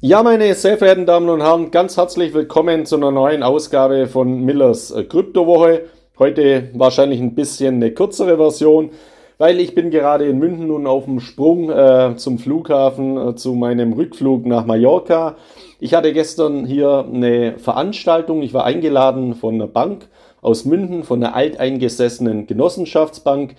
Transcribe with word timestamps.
Ja, 0.00 0.22
meine 0.22 0.54
sehr 0.54 0.78
verehrten 0.78 1.06
Damen 1.06 1.28
und 1.28 1.42
Herren, 1.42 1.72
ganz 1.72 1.96
herzlich 1.96 2.32
willkommen 2.32 2.86
zu 2.86 2.94
einer 2.94 3.10
neuen 3.10 3.42
Ausgabe 3.42 4.06
von 4.06 4.44
Millers 4.44 4.92
äh, 4.92 5.02
Kryptowoche. 5.02 5.86
Heute 6.20 6.70
wahrscheinlich 6.74 7.18
ein 7.18 7.34
bisschen 7.34 7.74
eine 7.74 7.90
kürzere 7.90 8.36
Version, 8.36 8.90
weil 9.38 9.58
ich 9.58 9.74
bin 9.74 9.90
gerade 9.90 10.28
in 10.28 10.38
München 10.38 10.70
und 10.70 10.86
auf 10.86 11.06
dem 11.06 11.18
Sprung 11.18 11.68
äh, 11.68 12.14
zum 12.14 12.38
Flughafen 12.38 13.30
äh, 13.30 13.34
zu 13.34 13.54
meinem 13.54 13.92
Rückflug 13.92 14.46
nach 14.46 14.66
Mallorca. 14.66 15.34
Ich 15.80 15.94
hatte 15.94 16.12
gestern 16.12 16.64
hier 16.64 17.04
eine 17.12 17.58
Veranstaltung. 17.58 18.42
Ich 18.42 18.54
war 18.54 18.62
eingeladen 18.62 19.34
von 19.34 19.56
einer 19.56 19.66
Bank 19.66 20.06
aus 20.40 20.64
München, 20.64 21.02
von 21.02 21.24
einer 21.24 21.34
alteingesessenen 21.34 22.46
Genossenschaftsbank 22.46 23.56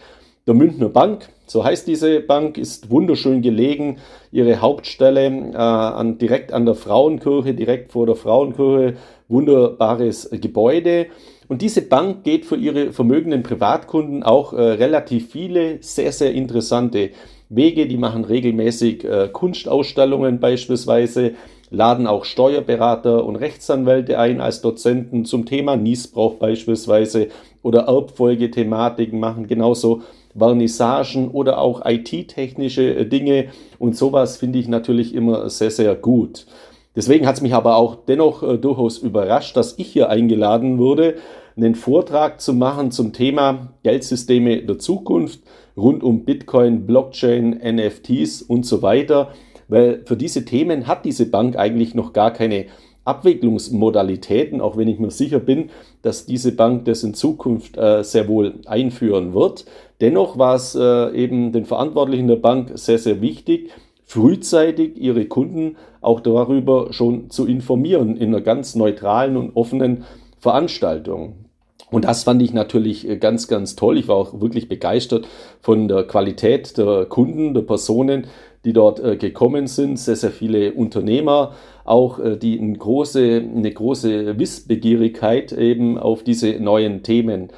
der 0.47 0.53
Münchner 0.53 0.89
Bank. 0.89 1.29
So 1.45 1.63
heißt 1.63 1.87
diese 1.87 2.19
Bank, 2.19 2.57
ist 2.57 2.89
wunderschön 2.91 3.41
gelegen. 3.41 3.97
Ihre 4.31 4.61
Hauptstelle 4.61 5.25
äh, 5.25 5.55
an, 5.55 6.17
direkt 6.17 6.53
an 6.53 6.65
der 6.65 6.75
Frauenkirche, 6.75 7.53
direkt 7.53 7.91
vor 7.91 8.05
der 8.05 8.15
Frauenkirche, 8.15 8.97
wunderbares 9.27 10.29
Gebäude. 10.31 11.07
Und 11.47 11.63
diese 11.63 11.81
Bank 11.81 12.23
geht 12.23 12.45
für 12.45 12.55
ihre 12.55 12.93
vermögenden 12.93 13.41
Privatkunden 13.41 14.21
auch 14.21 14.53
äh, 14.53 14.61
relativ 14.61 15.31
viele 15.31 15.79
sehr, 15.81 16.11
sehr 16.11 16.33
interessante 16.33 17.09
Wege. 17.49 17.87
Die 17.87 17.97
machen 17.97 18.23
regelmäßig 18.23 19.03
äh, 19.03 19.29
Kunstausstellungen 19.33 20.39
beispielsweise, 20.39 21.33
laden 21.71 22.05
auch 22.05 22.25
Steuerberater 22.25 23.25
und 23.25 23.35
Rechtsanwälte 23.35 24.19
ein 24.19 24.41
als 24.41 24.61
Dozenten 24.61 25.25
zum 25.25 25.47
Thema 25.47 25.75
Niesbrauch 25.75 26.35
beispielsweise 26.35 27.29
oder 27.63 27.81
Erbfolgethematiken 27.81 29.19
machen 29.19 29.47
genauso 29.47 30.03
Vernissagen 30.39 31.29
oder 31.29 31.59
auch 31.59 31.85
IT-technische 31.85 32.95
äh, 32.95 33.05
Dinge 33.05 33.49
und 33.77 33.95
sowas 33.95 34.37
finde 34.37 34.59
ich 34.59 34.67
natürlich 34.67 35.13
immer 35.13 35.49
sehr, 35.49 35.71
sehr 35.71 35.95
gut. 35.95 36.47
Deswegen 36.95 37.27
hat 37.27 37.35
es 37.35 37.41
mich 37.41 37.53
aber 37.53 37.75
auch 37.75 37.97
dennoch 38.07 38.43
äh, 38.43 38.57
durchaus 38.57 38.97
überrascht, 38.97 39.55
dass 39.55 39.77
ich 39.77 39.87
hier 39.87 40.09
eingeladen 40.09 40.79
wurde, 40.79 41.15
einen 41.55 41.75
Vortrag 41.75 42.41
zu 42.41 42.53
machen 42.53 42.91
zum 42.91 43.13
Thema 43.13 43.73
Geldsysteme 43.83 44.63
der 44.63 44.79
Zukunft 44.79 45.41
rund 45.77 46.03
um 46.03 46.25
Bitcoin, 46.25 46.85
Blockchain, 46.85 47.59
NFTs 47.63 48.41
und 48.41 48.65
so 48.65 48.81
weiter, 48.81 49.29
weil 49.67 50.01
für 50.05 50.17
diese 50.17 50.45
Themen 50.45 50.87
hat 50.87 51.05
diese 51.05 51.25
Bank 51.27 51.57
eigentlich 51.57 51.95
noch 51.95 52.13
gar 52.13 52.31
keine 52.31 52.65
Abwicklungsmodalitäten, 53.05 54.61
auch 54.61 54.77
wenn 54.77 54.87
ich 54.87 54.99
mir 54.99 55.11
sicher 55.11 55.39
bin, 55.39 55.69
dass 56.01 56.25
diese 56.25 56.51
Bank 56.51 56.85
das 56.85 57.03
in 57.03 57.13
Zukunft 57.13 57.77
äh, 57.77 58.03
sehr 58.03 58.27
wohl 58.27 58.55
einführen 58.65 59.33
wird. 59.33 59.65
Dennoch 60.01 60.37
war 60.37 60.55
es 60.55 60.75
äh, 60.75 61.11
eben 61.11 61.51
den 61.51 61.65
Verantwortlichen 61.65 62.27
der 62.27 62.37
Bank 62.37 62.71
sehr, 62.75 62.99
sehr 62.99 63.21
wichtig, 63.21 63.71
frühzeitig 64.05 64.97
ihre 64.97 65.25
Kunden 65.25 65.75
auch 66.01 66.21
darüber 66.21 66.93
schon 66.93 67.29
zu 67.29 67.45
informieren 67.45 68.15
in 68.17 68.29
einer 68.29 68.41
ganz 68.41 68.75
neutralen 68.75 69.37
und 69.37 69.55
offenen 69.55 70.05
Veranstaltung. 70.39 71.45
Und 71.91 72.05
das 72.05 72.23
fand 72.23 72.41
ich 72.41 72.53
natürlich 72.53 73.07
äh, 73.07 73.17
ganz, 73.17 73.47
ganz 73.47 73.75
toll. 73.75 73.97
Ich 73.97 74.07
war 74.07 74.15
auch 74.15 74.39
wirklich 74.41 74.69
begeistert 74.69 75.27
von 75.61 75.87
der 75.87 76.03
Qualität 76.03 76.77
der 76.77 77.05
Kunden, 77.05 77.53
der 77.53 77.61
Personen, 77.61 78.27
die 78.65 78.73
dort 78.73 78.99
äh, 78.99 79.17
gekommen 79.17 79.67
sind. 79.67 79.97
Sehr, 79.97 80.15
sehr 80.15 80.31
viele 80.31 80.73
Unternehmer, 80.73 81.53
auch 81.85 82.19
äh, 82.19 82.37
die 82.37 82.59
eine 82.59 82.77
große, 82.77 83.43
eine 83.55 83.71
große 83.71 84.37
Wissbegierigkeit 84.37 85.51
eben 85.51 85.97
auf 85.97 86.23
diese 86.23 86.59
neuen 86.59 87.03
Themen 87.03 87.49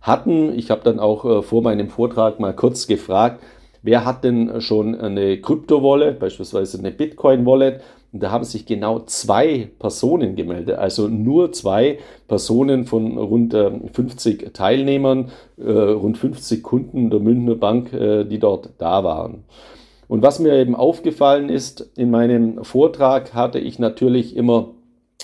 hatten. 0.00 0.56
Ich 0.58 0.70
habe 0.70 0.82
dann 0.84 0.98
auch 0.98 1.44
vor 1.44 1.62
meinem 1.62 1.88
Vortrag 1.88 2.40
mal 2.40 2.54
kurz 2.54 2.86
gefragt, 2.86 3.42
wer 3.82 4.04
hat 4.04 4.24
denn 4.24 4.60
schon 4.60 4.94
eine 4.94 5.40
Krypto-Wallet, 5.40 6.18
beispielsweise 6.18 6.78
eine 6.78 6.90
Bitcoin-Wallet? 6.90 7.80
Und 8.12 8.24
da 8.24 8.32
haben 8.32 8.44
sich 8.44 8.66
genau 8.66 9.00
zwei 9.00 9.70
Personen 9.78 10.34
gemeldet, 10.34 10.76
also 10.78 11.06
nur 11.06 11.52
zwei 11.52 11.98
Personen 12.26 12.84
von 12.84 13.16
rund 13.16 13.54
50 13.92 14.42
äh, 14.42 14.50
Teilnehmern, 14.50 15.30
äh, 15.58 15.70
rund 15.70 16.18
50 16.18 16.62
Kunden 16.62 17.10
der 17.10 17.20
Münchner 17.20 17.54
Bank, 17.54 17.92
äh, 17.92 18.24
die 18.24 18.40
dort 18.40 18.70
da 18.78 19.04
waren. 19.04 19.44
Und 20.08 20.22
was 20.22 20.40
mir 20.40 20.54
eben 20.54 20.74
aufgefallen 20.74 21.48
ist, 21.48 21.88
in 21.96 22.10
meinem 22.10 22.64
Vortrag 22.64 23.32
hatte 23.32 23.60
ich 23.60 23.78
natürlich 23.78 24.34
immer 24.36 24.70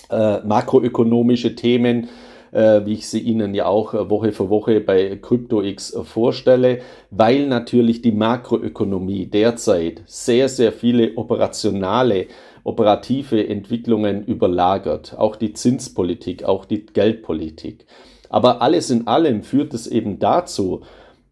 makroökonomische 0.08 1.56
Themen, 1.56 2.06
wie 2.52 2.92
ich 2.92 3.08
sie 3.08 3.20
Ihnen 3.20 3.54
ja 3.54 3.66
auch 3.66 3.92
Woche 4.08 4.32
für 4.32 4.48
Woche 4.48 4.80
bei 4.80 5.16
CryptoX 5.16 5.96
vorstelle, 6.04 6.80
weil 7.10 7.46
natürlich 7.46 8.02
die 8.02 8.12
Makroökonomie 8.12 9.26
derzeit 9.26 10.02
sehr, 10.06 10.48
sehr 10.48 10.72
viele 10.72 11.16
operationale 11.16 12.26
operative 12.66 13.46
Entwicklungen 13.46 14.24
überlagert, 14.24 15.14
auch 15.16 15.36
die 15.36 15.52
Zinspolitik, 15.52 16.42
auch 16.42 16.64
die 16.64 16.84
Geldpolitik. 16.84 17.86
Aber 18.28 18.60
alles 18.60 18.90
in 18.90 19.06
allem 19.06 19.44
führt 19.44 19.72
es 19.72 19.86
eben 19.86 20.18
dazu, 20.18 20.82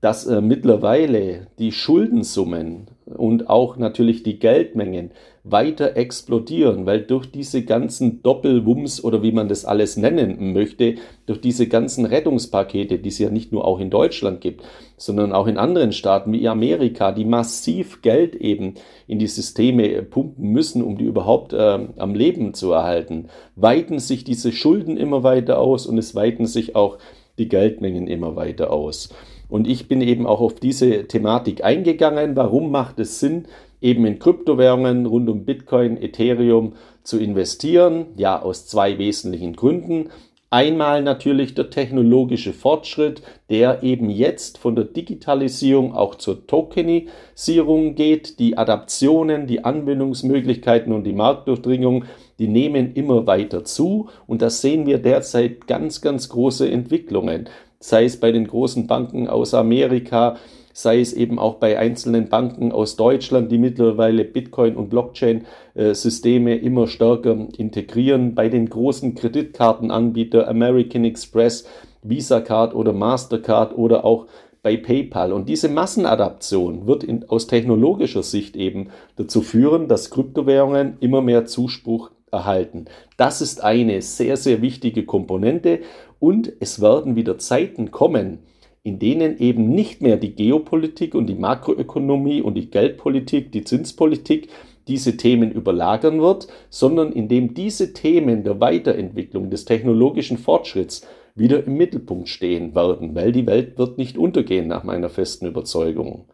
dass 0.01 0.27
äh, 0.27 0.41
mittlerweile 0.41 1.49
die 1.59 1.73
Schuldensummen 1.73 2.87
und 3.07 3.51
auch 3.51 3.77
natürlich 3.77 4.23
die 4.23 4.39
Geldmengen 4.39 5.11
weiter 5.45 5.95
explodieren, 5.99 6.87
weil 6.87 7.03
durch 7.03 7.31
diese 7.31 7.65
ganzen 7.65 8.23
Doppelwumms 8.23 9.05
oder 9.05 9.23
wie 9.23 9.31
man 9.31 9.47
das 9.47 9.67
alles 9.67 9.99
nennen 9.99 10.55
möchte, 10.55 10.95
durch 11.27 11.43
diese 11.43 11.69
ganzen 11.69 12.07
Rettungspakete, 12.07 12.99
die 12.99 13.11
es 13.11 13.19
ja 13.19 13.29
nicht 13.29 13.53
nur 13.53 13.67
auch 13.67 13.79
in 13.79 13.91
Deutschland 13.91 14.41
gibt, 14.41 14.63
sondern 14.97 15.33
auch 15.33 15.47
in 15.47 15.59
anderen 15.59 15.93
Staaten 15.93 16.33
wie 16.33 16.49
Amerika, 16.49 17.13
die 17.13 17.27
massiv 17.27 18.01
Geld 18.01 18.35
eben 18.37 18.75
in 19.07 19.19
die 19.19 19.27
Systeme 19.27 20.03
pumpen 20.03 20.51
müssen, 20.51 20.83
um 20.83 20.97
die 20.97 21.05
überhaupt 21.05 21.53
äh, 21.53 21.79
am 21.99 22.15
Leben 22.15 22.55
zu 22.55 22.73
erhalten, 22.73 23.29
weiten 23.55 23.99
sich 23.99 24.25
diese 24.25 24.51
Schulden 24.51 24.97
immer 24.97 25.23
weiter 25.25 25.59
aus 25.59 25.87
und 25.87 25.99
es 25.99 26.15
weiten 26.15 26.47
sich 26.47 26.75
auch 26.75 26.97
die 27.37 27.49
Geldmengen 27.49 28.07
immer 28.07 28.35
weiter 28.35 28.73
aus. 28.73 29.11
Und 29.55 29.69
ich 29.69 29.87
bin 29.87 30.01
eben 30.01 30.27
auch 30.27 30.41
auf 30.41 30.57
diese 30.57 31.07
Thematik 31.07 31.63
eingegangen. 31.63 32.35
Warum 32.35 32.73
macht 32.73 32.99
es 32.99 33.21
Sinn, 33.21 33.45
eben 33.81 34.05
in 34.05 34.19
Kryptowährungen 34.19 35.07
rund 35.07 35.29
um 35.29 35.45
Bitcoin, 35.45 35.97
Ethereum 35.97 36.73
zu 37.05 37.21
investieren. 37.21 38.07
Ja, 38.17 38.43
aus 38.43 38.67
zwei 38.67 38.99
wesentlichen 38.99 39.55
Gründen. 39.55 40.11
Einmal 40.51 41.03
natürlich 41.03 41.55
der 41.55 41.71
technologische 41.71 42.53
Fortschritt, 42.53 43.23
der 43.49 43.85
eben 43.85 44.11
jetzt 44.11 44.59
von 44.59 44.75
der 44.75 44.87
Digitalisierung 44.87 45.95
auch 45.95 46.17
zur 46.17 46.49
Tokenisierung 46.49 47.95
geht. 47.95 48.41
Die 48.41 48.59
Adaptionen, 48.59 49.47
die 49.47 49.65
Anwendungsmöglichkeiten 49.65 50.93
und 50.93 51.05
die 51.05 51.13
Marktdurchdringung, 51.13 52.07
die 52.39 52.49
nehmen 52.49 52.95
immer 52.95 53.27
weiter 53.27 53.65
zu. 53.65 54.09
Und 54.27 54.43
da 54.43 54.51
sehen 54.51 54.87
wir 54.87 54.99
derzeit 54.99 55.67
ganz, 55.67 56.01
ganz 56.01 56.29
große 56.29 56.71
Entwicklungen. 56.71 57.49
Sei 57.87 58.07
es 58.07 58.17
bei 58.17 58.33
den 58.33 58.47
großen 58.47 58.87
Banken 58.87 59.29
aus 59.29 59.53
Amerika, 59.53 60.37
sei 60.73 61.01
es 61.01 61.13
eben 61.13 61.39
auch 61.39 61.57
bei 61.57 61.79
einzelnen 61.79 62.31
Banken 62.31 62.73
aus 62.73 62.97
Deutschland, 62.97 63.53
die 63.53 63.59
mittlerweile 63.59 64.25
Bitcoin- 64.25 64.77
und 64.77 64.89
Blockchain-Systeme 64.89 66.57
immer 66.57 66.87
stärker 66.87 67.47
integrieren, 67.59 68.35
bei 68.35 68.49
den 68.49 68.71
großen 68.71 69.15
Kreditkartenanbietern 69.15 70.49
American 70.49 71.05
Express, 71.05 71.69
Visa 72.03 72.41
Card 72.41 72.75
oder 72.75 72.95
Mastercard 72.95 73.77
oder 73.77 74.07
auch 74.07 74.29
bei 74.63 74.79
PayPal. 74.79 75.35
Und 75.35 75.51
diese 75.51 75.69
Massenadaption 75.69 76.87
wird 76.87 77.05
in, 77.05 77.29
aus 77.29 77.49
technologischer 77.49 78.23
Sicht 78.23 78.57
eben 78.57 78.89
dazu 79.17 79.43
führen, 79.43 79.89
dass 79.89 80.11
Kryptowährungen 80.11 80.97
immer 81.01 81.21
mehr 81.21 81.45
Zuspruch 81.45 82.13
erhalten. 82.33 82.87
Das 83.17 83.41
ist 83.41 83.63
eine 83.63 84.03
sehr, 84.03 84.37
sehr 84.37 84.61
wichtige 84.61 85.05
Komponente 85.05 85.81
und 86.25 86.51
es 86.59 86.81
werden 86.81 87.17
wieder 87.17 87.37
Zeiten 87.37 87.91
kommen, 87.91 88.39
in 88.83 88.99
denen 88.99 89.37
eben 89.41 89.69
nicht 89.69 90.01
mehr 90.01 90.17
die 90.17 90.35
Geopolitik 90.35 91.15
und 91.15 91.27
die 91.27 91.35
Makroökonomie 91.35 92.41
und 92.41 92.55
die 92.55 92.71
Geldpolitik, 92.71 93.53
die 93.53 93.63
Zinspolitik 93.63 94.49
diese 94.89 95.19
Themen 95.19 95.53
überlagern 95.53 96.23
wird, 96.23 96.49
sondern 96.71 97.13
in 97.13 97.29
dem 97.29 97.53
diese 97.53 97.93
Themen 97.93 98.43
der 98.43 98.59
Weiterentwicklung 98.59 99.51
des 99.51 99.67
technologischen 99.67 100.39
Fortschritts 100.39 101.07
wieder 101.35 101.63
im 101.67 101.77
Mittelpunkt 101.77 102.31
stehen 102.31 102.75
werden, 102.75 103.15
weil 103.15 103.31
die 103.31 103.47
Welt 103.47 103.77
wird 103.77 103.99
nicht 103.99 104.17
untergehen 104.17 104.67
nach 104.67 104.83
meiner 104.83 105.11
festen 105.11 105.45
Überzeugung. 105.45 106.25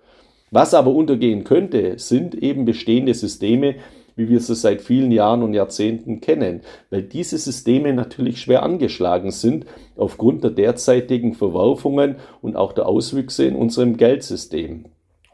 Was 0.52 0.72
aber 0.72 0.92
untergehen 0.92 1.42
könnte, 1.42 1.98
sind 1.98 2.36
eben 2.36 2.64
bestehende 2.64 3.14
Systeme, 3.14 3.74
wie 4.20 4.28
wir 4.28 4.40
sie 4.40 4.54
seit 4.54 4.82
vielen 4.82 5.10
Jahren 5.10 5.42
und 5.42 5.54
Jahrzehnten 5.54 6.20
kennen, 6.20 6.60
weil 6.90 7.02
diese 7.02 7.38
Systeme 7.38 7.94
natürlich 7.94 8.40
schwer 8.40 8.62
angeschlagen 8.62 9.30
sind 9.30 9.64
aufgrund 9.96 10.44
der 10.44 10.50
derzeitigen 10.50 11.32
Verwerfungen 11.32 12.16
und 12.42 12.54
auch 12.54 12.74
der 12.74 12.86
Auswüchse 12.86 13.46
in 13.46 13.56
unserem 13.56 13.96
Geldsystem. 13.96 14.84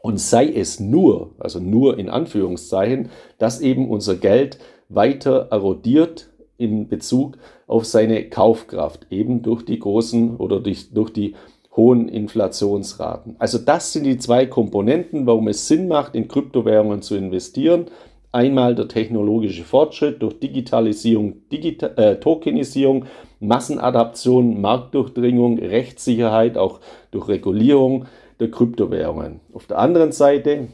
Und 0.01 0.21
sei 0.21 0.47
es 0.47 0.79
nur, 0.79 1.31
also 1.37 1.59
nur 1.59 1.99
in 1.99 2.09
Anführungszeichen, 2.09 3.09
dass 3.37 3.59
eben 3.59 3.89
unser 3.89 4.15
Geld 4.15 4.57
weiter 4.87 5.49
erodiert 5.51 6.29
in 6.57 6.87
Bezug 6.87 7.37
auf 7.67 7.85
seine 7.85 8.29
Kaufkraft, 8.29 9.07
eben 9.09 9.41
durch 9.41 9.65
die 9.65 9.79
großen 9.79 10.37
oder 10.37 10.61
durch, 10.61 10.93
durch 10.93 11.11
die 11.11 11.35
hohen 11.77 12.09
Inflationsraten. 12.09 13.35
Also 13.37 13.59
das 13.59 13.93
sind 13.93 14.03
die 14.03 14.17
zwei 14.17 14.45
Komponenten, 14.47 15.27
warum 15.27 15.47
es 15.47 15.67
Sinn 15.67 15.87
macht, 15.87 16.15
in 16.15 16.27
Kryptowährungen 16.27 17.01
zu 17.01 17.15
investieren. 17.15 17.85
Einmal 18.37 18.75
der 18.75 18.87
technologische 18.87 19.63
Fortschritt 19.63 20.21
durch 20.21 20.39
Digitalisierung, 20.39 21.49
Digita 21.51 21.87
äh, 21.95 22.19
Tokenisierung, 22.19 23.05
Massenadaption, 23.39 24.61
Marktdurchdringung, 24.61 25.57
Rechtssicherheit, 25.57 26.55
auch 26.55 26.79
durch 27.09 27.29
Regulierung 27.29 28.05
der 28.39 28.51
Kryptowährungen. 28.51 29.39
Auf 29.53 29.65
der 29.65 29.79
anderen 29.79 30.11
Seite 30.11 30.67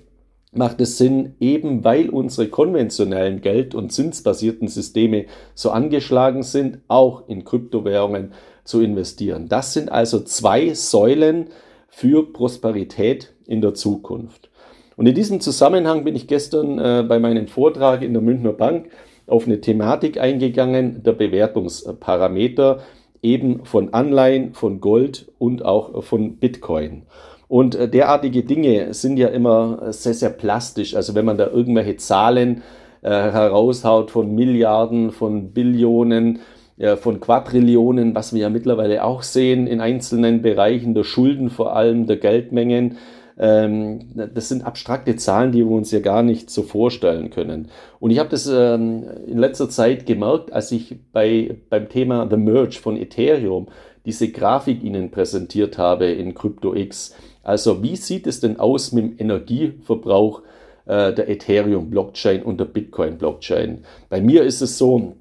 macht 0.52 0.82
es 0.82 0.98
Sinn, 0.98 1.36
eben 1.40 1.86
weil 1.86 2.10
unsere 2.10 2.50
konventionellen 2.50 3.40
Geld- 3.40 3.76
und 3.76 3.94
zinsbasierten 3.94 4.68
Systeme 4.68 5.28
so 5.56 5.72
angeschlagen 5.72 6.44
sind, 6.44 6.80
auch 6.90 7.30
in 7.30 7.46
Kryptowährungen 7.46 8.34
zu 8.66 8.82
investieren. 8.82 9.48
Das 9.48 9.72
sind 9.72 9.90
also 9.90 10.20
zwei 10.20 10.74
Säulen 10.74 11.48
für 11.88 12.34
Prosperität 12.34 13.34
in 13.48 13.62
der 13.62 13.74
Zukunft. 13.74 14.50
Und 14.96 15.08
in 15.08 15.16
diesem 15.16 15.40
Zusammenhang 15.40 16.04
bin 16.04 16.16
ich 16.16 16.28
gestern 16.28 16.80
äh, 16.80 17.04
bei 17.08 17.20
meinem 17.20 17.48
Vortrag 17.48 18.02
in 18.02 18.14
der 18.14 18.22
Münchner 18.22 18.54
Bank 18.54 18.90
auf 19.28 19.46
eine 19.46 19.62
Thematik 19.62 20.20
eingegangen, 20.20 21.04
der 21.04 21.14
Bewertungsparameter 21.14 22.80
eben 23.22 23.66
von 23.66 23.94
Anleihen, 23.94 24.54
von 24.54 24.82
Gold 24.82 25.32
und 25.40 25.64
auch 25.64 26.04
von 26.04 26.38
Bitcoin. 26.38 27.04
Und 27.48 27.76
äh, 27.76 27.88
derartige 27.88 28.44
Dinge 28.44 28.94
sind 28.94 29.18
ja 29.18 29.28
immer 29.28 29.94
sehr, 29.94 30.14
sehr 30.14 30.30
plastisch. 30.30 30.96
Also 30.96 31.16
wenn 31.16 31.26
man 31.26 31.38
da 31.38 31.48
irgendwelche 31.48 31.98
Zahlen 31.98 32.64
äh, 33.02 33.10
heraushaut 33.10 34.12
von 34.12 34.34
Milliarden, 34.34 35.12
von 35.12 35.52
Billionen, 35.52 36.40
äh, 36.78 36.96
von 36.96 37.20
Quadrillionen, 37.20 38.16
was 38.16 38.34
wir 38.34 38.42
ja 38.42 38.50
mittlerweile 38.50 39.04
auch 39.04 39.24
sehen 39.24 39.68
in 39.68 39.82
einzelnen 39.82 40.42
Bereichen 40.42 40.94
der 40.94 41.04
Schulden 41.04 41.50
vor 41.50 41.76
allem, 41.76 42.08
der 42.08 42.18
Geldmengen, 42.18 42.98
ähm, 43.38 44.12
das 44.34 44.50
sind 44.50 44.66
abstrakte 44.66 45.16
Zahlen, 45.16 45.52
die 45.52 45.60
wir 45.60 45.72
uns 45.72 45.92
ja 45.92 46.00
gar 46.00 46.24
nicht 46.24 46.50
so 46.50 46.64
vorstellen 46.64 47.30
können. 47.30 47.70
Und 48.00 48.12
ich 48.12 48.20
habe 48.20 48.30
das 48.30 48.48
ähm, 48.48 49.06
in 49.28 49.38
letzter 49.38 49.70
Zeit 49.70 50.06
gemerkt, 50.06 50.54
als 50.54 50.72
ich 50.72 50.96
bei, 51.12 51.58
beim 51.70 51.90
Thema 51.90 52.28
The 52.30 52.38
Merge 52.38 52.80
von 52.80 52.98
Ethereum 52.98 53.68
diese 54.06 54.30
Grafik 54.30 54.84
Ihnen 54.84 55.12
präsentiert 55.12 55.78
habe 55.78 56.06
in 56.06 56.36
CryptoX. 56.36 57.16
Also 57.42 57.82
wie 57.84 57.96
sieht 57.96 58.28
es 58.28 58.40
denn 58.40 58.60
aus 58.60 58.92
mit 58.92 59.04
dem 59.04 59.16
Energieverbrauch 59.18 60.42
äh, 60.86 61.14
der 61.14 61.30
Ethereum-Blockchain 61.30 62.44
und 62.44 62.60
der 62.60 62.66
Bitcoin-Blockchain? 62.66 63.84
Bei 64.10 64.22
mir 64.22 64.44
ist 64.44 64.62
es 64.62 64.78
so, 64.78 65.16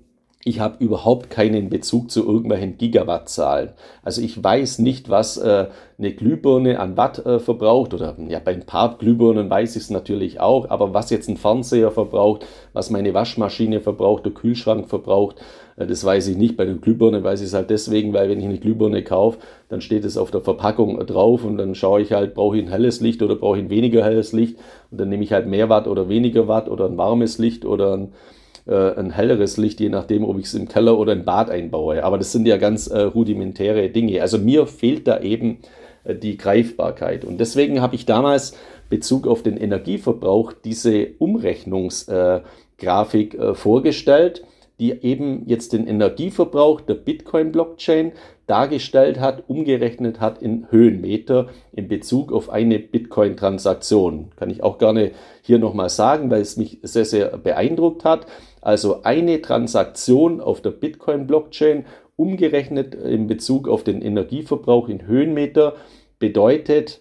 ich 0.45 0.59
habe 0.59 0.83
überhaupt 0.83 1.31
keinen 1.31 1.69
Bezug 1.69 2.11
zu 2.11 2.27
irgendwelchen 2.27 2.77
Gigawattzahlen. 2.77 3.71
Also 4.03 4.23
ich 4.23 4.43
weiß 4.43 4.81
nicht, 4.81 5.09
was 5.09 5.37
äh, 5.37 5.67
eine 5.99 6.13
Glühbirne 6.13 6.81
an 6.81 6.97
Watt 6.97 7.25
äh, 7.25 7.39
verbraucht 7.39 7.95
oder 7.95 8.17
ja, 8.29 8.41
bei 8.41 8.53
ein 8.53 8.67
paar 8.67 8.99
Glühbirnen 8.99 9.49
weiß 9.49 9.77
ich 9.77 9.85
es 9.85 9.91
natürlich 9.91 10.41
auch, 10.41 10.69
aber 10.69 10.93
was 10.95 11.11
jetzt 11.11 11.29
ein 11.29 11.37
Fernseher 11.37 11.93
verbraucht, 11.93 12.45
was 12.73 12.91
meine 12.91 13.15
Waschmaschine 13.15 13.81
verbraucht, 13.81 14.25
der 14.25 14.33
Kühlschrank 14.33 14.89
verbraucht, 14.89 15.37
äh, 15.77 15.87
das 15.87 16.05
weiß 16.05 16.27
ich 16.27 16.37
nicht. 16.37 16.57
Bei 16.57 16.65
der 16.65 16.75
Glühbirne 16.75 17.23
weiß 17.23 17.41
ich 17.41 17.47
es 17.47 17.55
halt 17.55 17.71
deswegen, 17.71 18.13
weil 18.13 18.29
wenn 18.29 18.41
ich 18.41 18.47
eine 18.47 18.59
Glühbirne 18.59 19.05
kaufe, 19.05 19.39
dann 19.69 19.81
steht 19.81 20.05
es 20.05 20.17
auf 20.17 20.33
der 20.33 20.41
Verpackung 20.41 20.99
drauf 21.07 21.45
und 21.45 21.57
dann 21.57 21.77
schaue 21.77 22.03
ich 22.03 22.11
halt, 22.11 22.35
brauche 22.35 22.57
ich 22.59 22.65
ein 22.65 22.71
helles 22.71 23.01
Licht 23.01 23.23
oder 23.23 23.37
brauche 23.37 23.59
ich 23.59 23.65
ein 23.65 23.71
weniger 23.71 24.05
helles 24.05 24.33
Licht 24.33 24.59
und 24.91 25.01
dann 25.01 25.09
nehme 25.09 25.23
ich 25.23 25.33
halt 25.33 25.47
mehr 25.47 25.69
Watt 25.69 25.87
oder 25.87 26.09
weniger 26.09 26.49
Watt 26.49 26.69
oder 26.69 26.87
ein 26.87 26.99
warmes 26.99 27.39
Licht 27.39 27.65
oder 27.65 27.97
ein 27.97 28.13
äh, 28.67 28.95
ein 28.95 29.11
helleres 29.11 29.57
Licht, 29.57 29.81
je 29.81 29.89
nachdem, 29.89 30.25
ob 30.25 30.39
ich 30.39 30.47
es 30.47 30.55
im 30.55 30.69
Keller 30.69 30.97
oder 30.99 31.13
im 31.13 31.25
Bad 31.25 31.51
einbaue. 31.51 32.05
Aber 32.05 32.19
das 32.19 32.31
sind 32.33 32.47
ja 32.47 32.57
ganz 32.57 32.87
äh, 32.87 33.01
rudimentäre 33.01 33.89
Dinge. 33.91 34.23
Also 34.23 34.39
mir 34.39 34.67
fehlt 34.67 35.09
da 35.09 35.21
eben 35.21 35.59
äh, 36.05 36.15
die 36.15 36.37
Greifbarkeit. 36.37 37.25
Und 37.25 37.39
deswegen 37.39 37.81
habe 37.81 37.95
ich 37.95 38.07
damals 38.07 38.57
Bezug 38.89 39.27
auf 39.27 39.43
den 39.43 39.57
Energieverbrauch 39.57 40.53
diese 40.53 41.09
Umrechnungsgrafik 41.19 43.35
äh, 43.35 43.55
vorgestellt 43.55 44.43
die 44.83 45.01
eben 45.05 45.45
jetzt 45.47 45.75
den 45.75 45.87
Energieverbrauch 45.87 46.81
der 46.81 46.95
Bitcoin-Blockchain 46.95 48.11
dargestellt 48.49 49.21
hat, 49.21 49.49
umgerechnet 49.49 50.19
hat 50.19 50.43
in 50.43 50.67
Höhenmeter 50.71 51.51
in 51.73 51.87
Bezug 51.87 52.33
auf 52.33 52.51
eine 52.51 52.81
Bitcoin-Transaktion. 52.81 54.33
Kann 54.35 54.51
ich 54.51 54.65
auch 54.65 54.79
gerne 54.79 55.13
hier 55.43 55.61
nochmal 55.61 55.89
sagen, 55.89 56.33
weil 56.33 56.41
es 56.41 56.57
mich 56.57 56.81
sehr, 56.83 57.05
sehr 57.05 57.39
beeindruckt 57.39 58.05
hat. 58.05 58.27
Also 58.63 59.03
eine 59.03 59.43
Transaktion 59.43 60.41
auf 60.41 60.63
der 60.63 60.71
Bitcoin-Blockchain 60.71 61.85
umgerechnet 62.17 62.95
in 62.95 63.27
Bezug 63.27 63.69
auf 63.69 63.85
den 63.85 64.01
Energieverbrauch 64.01 64.89
in 64.89 65.07
Höhenmeter 65.07 65.75
bedeutet 66.19 67.01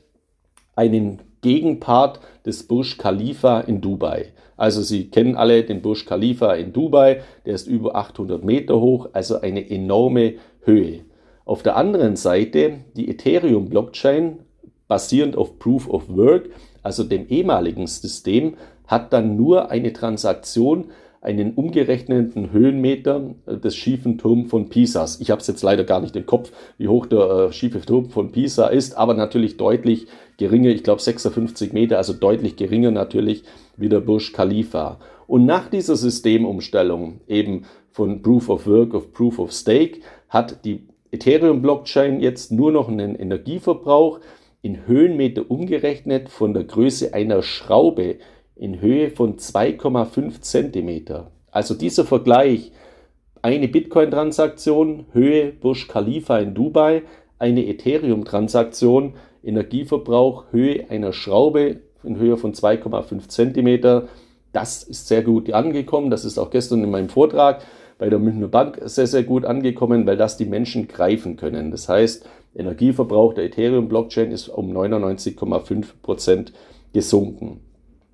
einen 0.76 1.22
Gegenpart 1.42 2.20
des 2.46 2.68
Burj 2.68 2.98
Khalifa 2.98 3.62
in 3.62 3.80
Dubai. 3.80 4.34
Also 4.58 4.82
Sie 4.82 5.10
kennen 5.10 5.36
alle 5.36 5.64
den 5.64 5.82
Burj 5.82 6.06
Khalifa 6.06 6.54
in 6.56 6.74
Dubai, 6.74 7.22
der 7.46 7.54
ist 7.54 7.68
über 7.68 7.96
800 7.96 8.44
Meter 8.44 8.80
hoch, 8.80 9.10
also 9.14 9.40
eine 9.40 9.70
enorme 9.70 10.36
Höhe. 10.62 11.02
Auf 11.46 11.62
der 11.64 11.76
anderen 11.76 12.16
Seite 12.16 12.80
die 12.96 13.10
Ethereum-Blockchain 13.10 14.40
basierend 14.88 15.36
auf 15.36 15.60
Proof 15.60 15.88
of 15.90 16.10
Work, 16.10 16.50
also 16.82 17.04
dem 17.04 17.28
ehemaligen 17.28 17.86
System, 17.86 18.56
hat 18.88 19.14
dann 19.14 19.36
nur 19.36 19.70
eine 19.70 19.94
Transaktion 19.94 20.92
einen 21.22 21.54
umgerechneten 21.54 22.52
Höhenmeter 22.52 23.36
des 23.46 23.76
schiefen 23.76 24.18
Turms 24.18 24.50
von 24.50 24.70
Pisas. 24.70 25.22
Ich 25.22 25.30
habe 25.30 25.40
es 25.40 25.48
jetzt 25.48 25.62
leider 25.62 25.84
gar 25.84 26.02
nicht 26.02 26.16
im 26.16 26.26
Kopf, 26.26 26.52
wie 26.80 26.88
hoch 26.88 27.06
der 27.06 27.20
äh, 27.20 27.54
schiefe 27.54 27.80
Turm 27.82 28.10
von 28.10 28.32
Pisa 28.32 28.68
ist, 28.68 28.98
aber 28.98 29.14
natürlich 29.14 29.58
deutlich 29.58 30.08
geringer, 30.38 30.70
ich 30.70 30.84
glaube 30.84 31.02
56 31.02 31.74
Meter, 31.74 31.98
also 31.98 32.14
deutlich 32.14 32.56
geringer 32.56 32.90
natürlich 32.90 33.44
wie 33.78 33.88
der 33.88 34.00
Burj 34.00 34.34
Khalifa. 34.34 35.00
Und 35.28 35.46
nach 35.46 35.70
dieser 35.70 35.96
Systemumstellung 35.96 37.22
eben 37.28 37.66
von 37.92 38.24
Proof 38.24 38.50
of 38.50 38.66
Work 38.66 38.96
auf 38.96 39.14
Proof 39.14 39.38
of 39.38 39.52
Stake 39.52 40.00
hat 40.28 40.66
die 40.66 40.88
Ethereum-Blockchain 41.12 42.20
jetzt 42.20 42.52
nur 42.52 42.72
noch 42.72 42.90
einen 42.90 43.16
Energieverbrauch 43.16 44.20
in 44.64 44.88
Höhenmeter 44.88 45.50
umgerechnet 45.50 46.30
von 46.30 46.54
der 46.54 46.64
Größe 46.64 47.14
einer 47.14 47.44
Schraube 47.44 48.18
in 48.62 48.80
Höhe 48.80 49.10
von 49.10 49.38
2,5 49.38 50.40
Zentimeter. 50.42 51.32
Also 51.50 51.74
dieser 51.74 52.06
Vergleich, 52.06 52.72
eine 53.42 53.68
Bitcoin-Transaktion, 53.68 55.08
Höhe 55.14 55.52
Burj 55.52 55.88
Khalifa 55.88 56.38
in 56.38 56.54
Dubai, 56.54 57.02
eine 57.40 57.66
Ethereum-Transaktion, 57.66 59.16
Energieverbrauch, 59.44 60.46
Höhe 60.52 60.88
einer 60.92 61.12
Schraube 61.12 61.78
in 62.04 62.18
Höhe 62.18 62.38
von 62.38 62.54
2,5 62.54 63.30
Zentimeter. 63.30 64.08
Das 64.54 64.84
ist 64.84 65.08
sehr 65.08 65.24
gut 65.24 65.52
angekommen. 65.52 66.12
Das 66.12 66.24
ist 66.24 66.38
auch 66.38 66.52
gestern 66.52 66.84
in 66.84 66.92
meinem 66.92 67.10
Vortrag 67.10 67.64
bei 67.98 68.12
der 68.12 68.20
Münchner 68.20 68.48
Bank 68.48 68.80
sehr, 68.86 69.08
sehr 69.08 69.24
gut 69.24 69.44
angekommen, 69.44 70.06
weil 70.06 70.18
das 70.18 70.38
die 70.38 70.46
Menschen 70.46 70.88
greifen 70.88 71.36
können. 71.36 71.72
Das 71.72 71.90
heißt, 71.90 72.30
Energieverbrauch 72.54 73.34
der 73.34 73.46
Ethereum-Blockchain 73.46 74.32
ist 74.32 74.50
um 74.50 74.72
99,5 74.72 75.86
Prozent 76.04 76.54
gesunken. 76.94 77.62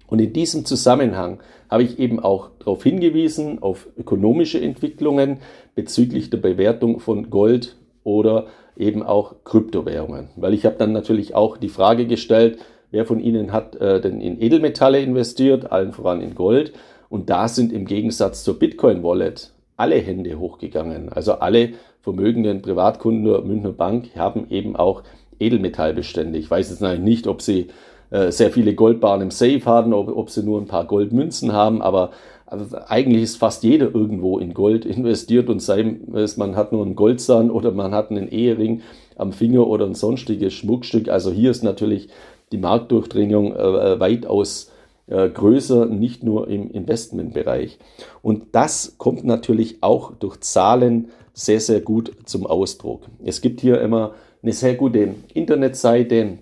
Und 0.08 0.20
in 0.20 0.34
diesem 0.34 0.66
Zusammenhang 0.66 1.40
habe 1.70 1.84
ich 1.84 2.00
eben 2.00 2.20
auch 2.20 2.50
darauf 2.60 2.84
hingewiesen, 2.84 3.62
auf 3.62 3.88
ökonomische 3.98 4.60
Entwicklungen 4.60 5.40
bezüglich 5.76 6.30
der 6.30 6.38
Bewertung 6.38 7.00
von 7.00 7.30
Gold 7.30 7.76
oder 8.04 8.48
eben 8.78 9.04
auch 9.04 9.44
Kryptowährungen. 9.44 10.30
Weil 10.38 10.54
ich 10.54 10.66
habe 10.66 10.78
dann 10.78 10.94
natürlich 10.94 11.36
auch 11.36 11.58
die 11.58 11.70
Frage 11.70 12.08
gestellt, 12.08 12.60
wer 12.92 13.06
von 13.06 13.20
Ihnen 13.20 13.52
hat 13.52 13.76
äh, 13.76 14.00
denn 14.00 14.22
in 14.22 14.42
Edelmetalle 14.42 15.00
investiert, 15.00 15.72
allen 15.72 15.92
voran 15.92 16.22
in 16.22 16.36
Gold. 16.36 16.74
Und 17.10 17.30
da 17.30 17.48
sind 17.48 17.74
im 17.74 17.86
Gegensatz 17.86 18.44
zur 18.44 18.60
Bitcoin-Wallet 18.60 19.52
alle 19.76 19.96
Hände 19.96 20.40
hochgegangen. 20.40 21.10
Also 21.10 21.34
alle 21.34 21.74
vermögenden 22.02 22.62
Privatkunden 22.62 23.26
der 23.26 23.42
Münchner 23.42 23.74
Bank 23.74 24.16
haben 24.16 24.48
eben 24.50 24.76
auch 24.76 25.04
Edelmetallbestände. 25.40 26.40
Ich 26.40 26.50
weiß 26.50 26.70
jetzt 26.70 27.00
nicht, 27.00 27.28
ob 27.28 27.42
sie 27.42 27.68
sehr 28.10 28.52
viele 28.52 28.74
Goldbahnen 28.74 29.24
im 29.24 29.32
Safe 29.32 29.66
haben, 29.66 29.94
ob, 29.94 30.16
ob 30.16 30.30
sie 30.30 30.42
nur 30.42 30.62
ein 30.62 30.68
paar 30.68 30.86
Goldmünzen 30.86 31.52
haben, 31.52 31.82
aber 31.82 32.12
also 32.48 32.78
eigentlich 32.88 33.24
ist 33.24 33.36
fast 33.36 33.64
jeder 33.64 33.94
irgendwo 33.94 34.40
in 34.40 34.54
Gold 34.54 34.86
investiert 34.86 35.50
und 35.50 35.62
sei 35.62 35.98
es, 36.14 36.38
man 36.38 36.56
hat 36.56 36.72
nur 36.72 36.86
einen 36.86 36.96
Goldzahn 36.96 37.52
oder 37.52 37.72
man 37.72 37.94
hat 37.94 38.10
einen 38.10 38.30
Ehering 38.30 38.82
am 39.18 39.34
Finger 39.34 39.68
oder 39.68 39.86
ein 39.86 39.96
sonstiges 39.96 40.54
Schmuckstück. 40.54 41.10
Also 41.10 41.32
hier 41.32 41.52
ist 41.52 41.64
natürlich 41.64 42.08
die 42.54 42.58
Marktdurchdringung 42.58 43.54
äh, 43.54 43.60
äh, 43.60 44.00
weitaus 44.00 44.72
äh, 45.08 45.28
größer, 45.30 45.88
nicht 45.88 46.24
nur 46.24 46.48
im 46.48 46.72
Investmentbereich. 46.72 47.80
Und 48.22 48.48
das 48.54 48.96
kommt 48.98 49.26
natürlich 49.26 49.80
auch 49.82 50.14
durch 50.14 50.40
Zahlen 50.40 51.10
sehr, 51.34 51.60
sehr 51.60 51.82
gut 51.82 52.14
zum 52.24 52.46
Ausdruck. 52.46 53.02
Es 53.26 53.42
gibt 53.42 53.60
hier 53.60 53.82
immer 53.82 54.14
eine 54.42 54.54
sehr 54.54 54.76
gute 54.76 55.16
Internetseite, 55.34 56.38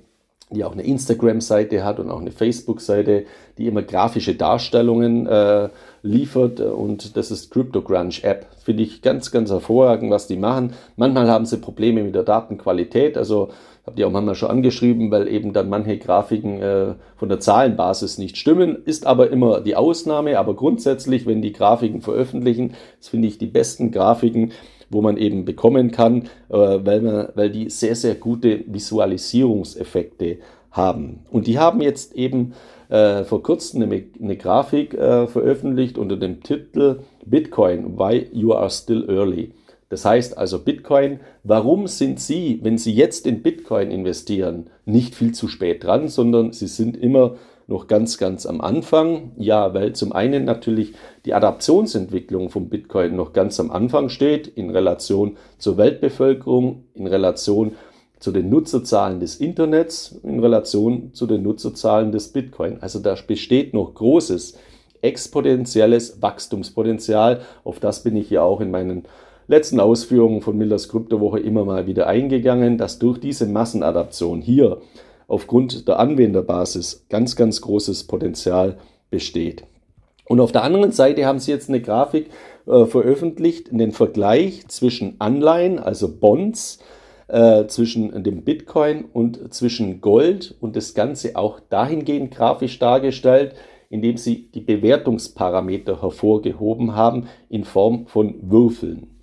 die 0.52 0.64
auch 0.64 0.74
eine 0.74 0.84
Instagram-Seite 0.84 1.84
hat 1.84 2.00
und 2.00 2.12
auch 2.12 2.22
eine 2.22 2.32
Facebook-Seite, 2.32 3.26
die 3.58 3.68
immer 3.68 3.82
grafische 3.82 4.36
Darstellungen 4.36 5.26
äh, 5.26 5.70
liefert. 6.04 6.60
Und 6.60 7.18
das 7.18 7.32
ist 7.32 7.52
CryptoCrunch 7.52 8.24
App. 8.24 8.46
Finde 8.64 8.84
ich 8.84 9.02
ganz, 9.02 9.32
ganz 9.32 9.50
hervorragend, 9.50 10.12
was 10.12 10.28
die 10.28 10.38
machen. 10.38 10.74
Manchmal 10.98 11.30
haben 11.30 11.46
sie 11.46 11.58
Probleme 11.58 12.04
mit 12.04 12.16
der 12.16 12.24
Datenqualität. 12.24 13.18
Also 13.18 13.50
Habe 13.86 13.98
die 13.98 14.06
auch 14.06 14.12
manchmal 14.12 14.36
schon 14.36 14.50
angeschrieben, 14.50 15.12
weil 15.12 15.28
eben 15.28 15.54
dann 15.54 15.70
manche 15.70 15.98
Grafiken 15.98 16.62
äh, 16.62 16.96
von 17.18 17.30
der 17.30 17.40
Zahlenbasis 17.40 18.18
nicht 18.18 18.38
stimmen. 18.38 18.78
Ist 18.86 19.06
aber 19.06 19.30
immer 19.30 19.62
die 19.62 19.76
Ausnahme. 19.76 20.40
Aber 20.40 20.56
grundsätzlich, 20.56 21.28
wenn 21.28 21.44
die 21.44 21.54
Grafiken 21.54 22.02
veröffentlichen, 22.02 22.74
das 23.00 23.10
finde 23.10 23.28
ich 23.28 23.38
die 23.38 23.46
besten 23.46 23.92
Grafiken, 23.92 24.54
wo 24.90 25.02
man 25.02 25.18
eben 25.18 25.46
bekommen 25.46 25.92
kann, 25.92 26.24
äh, 26.50 26.58
weil, 26.58 27.02
man, 27.02 27.28
weil 27.36 27.52
die 27.52 27.70
sehr, 27.70 27.96
sehr 27.96 28.16
gute 28.16 28.64
Visualisierungseffekte 28.66 30.40
haben. 30.72 31.20
Und 31.32 31.48
die 31.48 31.60
haben 31.60 31.82
jetzt 31.82 32.16
eben 32.16 32.54
äh, 32.90 33.24
vor 33.24 33.44
kurzem 33.44 33.84
eine, 33.84 34.04
eine 34.20 34.38
Grafik 34.38 34.94
äh, 34.94 35.28
veröffentlicht 35.28 35.98
unter 35.98 36.18
dem 36.18 36.42
Titel 36.42 37.00
Bitcoin, 37.26 37.98
Why 37.98 38.28
You 38.32 38.54
Are 38.54 38.70
Still 38.70 39.06
Early. 39.10 39.52
Das 39.96 40.04
heißt 40.04 40.38
also 40.38 40.60
Bitcoin, 40.60 41.22
warum 41.46 41.88
sind 41.88 42.20
Sie, 42.20 42.60
wenn 42.64 42.78
Sie 42.78 42.94
jetzt 42.94 43.26
in 43.26 43.42
Bitcoin 43.42 43.92
investieren, 43.92 44.70
nicht 44.84 45.16
viel 45.16 45.34
zu 45.34 45.48
spät 45.48 45.86
dran, 45.86 46.10
sondern 46.10 46.52
Sie 46.52 46.68
sind 46.68 46.98
immer 46.98 47.36
noch 47.68 47.88
ganz, 47.88 48.18
ganz 48.18 48.46
am 48.46 48.60
Anfang. 48.60 49.32
Ja, 49.38 49.74
weil 49.74 49.94
zum 49.94 50.12
einen 50.12 50.44
natürlich 50.44 50.96
die 51.24 51.34
Adaptionsentwicklung 51.34 52.50
vom 52.50 52.68
Bitcoin 52.68 53.16
noch 53.16 53.32
ganz 53.32 53.58
am 53.62 53.72
Anfang 53.72 54.10
steht, 54.10 54.50
in 54.50 54.70
Relation 54.70 55.38
zur 55.60 55.78
Weltbevölkerung, 55.78 56.84
in 56.94 57.08
Relation 57.08 57.72
zu 58.20 58.34
den 58.34 58.50
Nutzerzahlen 58.50 59.22
des 59.22 59.38
Internets, 59.38 60.20
in 60.24 60.42
Relation 60.42 61.14
zu 61.14 61.26
den 61.26 61.42
Nutzerzahlen 61.42 62.12
des 62.12 62.34
Bitcoin. 62.34 62.80
Also 62.82 63.00
da 63.00 63.16
besteht 63.26 63.74
noch 63.74 63.94
großes 63.94 64.58
exponentielles 65.02 66.22
Wachstumspotenzial. 66.22 67.40
Auf 67.64 67.80
das 67.80 68.04
bin 68.04 68.18
ich 68.18 68.30
ja 68.30 68.42
auch 68.42 68.60
in 68.60 68.72
meinen 68.72 69.06
letzten 69.48 69.80
Ausführungen 69.80 70.42
von 70.42 70.58
Millers 70.58 70.90
Kryptowoche 70.90 71.40
immer 71.40 71.66
mal 71.66 71.88
wieder 71.88 72.08
eingegangen, 72.08 72.78
dass 72.78 73.00
durch 73.00 73.20
diese 73.20 73.46
Massenadaption 73.46 74.42
hier 74.42 74.82
aufgrund 75.28 75.88
der 75.88 76.00
Anwenderbasis 76.00 77.06
ganz, 77.10 77.36
ganz 77.36 77.62
großes 77.62 78.06
Potenzial 78.06 78.78
besteht. 79.10 79.64
Und 80.28 80.40
auf 80.40 80.52
der 80.52 80.64
anderen 80.64 80.92
Seite 80.92 81.26
haben 81.26 81.40
sie 81.40 81.52
jetzt 81.52 81.70
eine 81.70 81.82
Grafik 81.82 82.30
äh, 82.66 82.86
veröffentlicht, 82.86 83.70
den 83.72 83.92
Vergleich 83.92 84.68
zwischen 84.68 85.16
Anleihen, 85.20 85.78
also 85.78 86.20
Bonds, 86.20 86.80
äh, 87.28 87.66
zwischen 87.68 88.24
dem 88.24 88.44
Bitcoin 88.44 89.06
und 89.06 89.54
zwischen 89.54 90.02
Gold 90.02 90.56
und 90.60 90.76
das 90.76 90.94
Ganze 90.94 91.36
auch 91.36 91.60
dahingehend 91.60 92.32
grafisch 92.32 92.80
dargestellt, 92.80 93.56
indem 93.90 94.18
sie 94.18 94.50
die 94.52 94.62
Bewertungsparameter 94.62 96.02
hervorgehoben 96.02 96.96
haben 96.96 97.28
in 97.50 97.64
Form 97.64 98.08
von 98.08 98.36
Würfeln. 98.42 99.15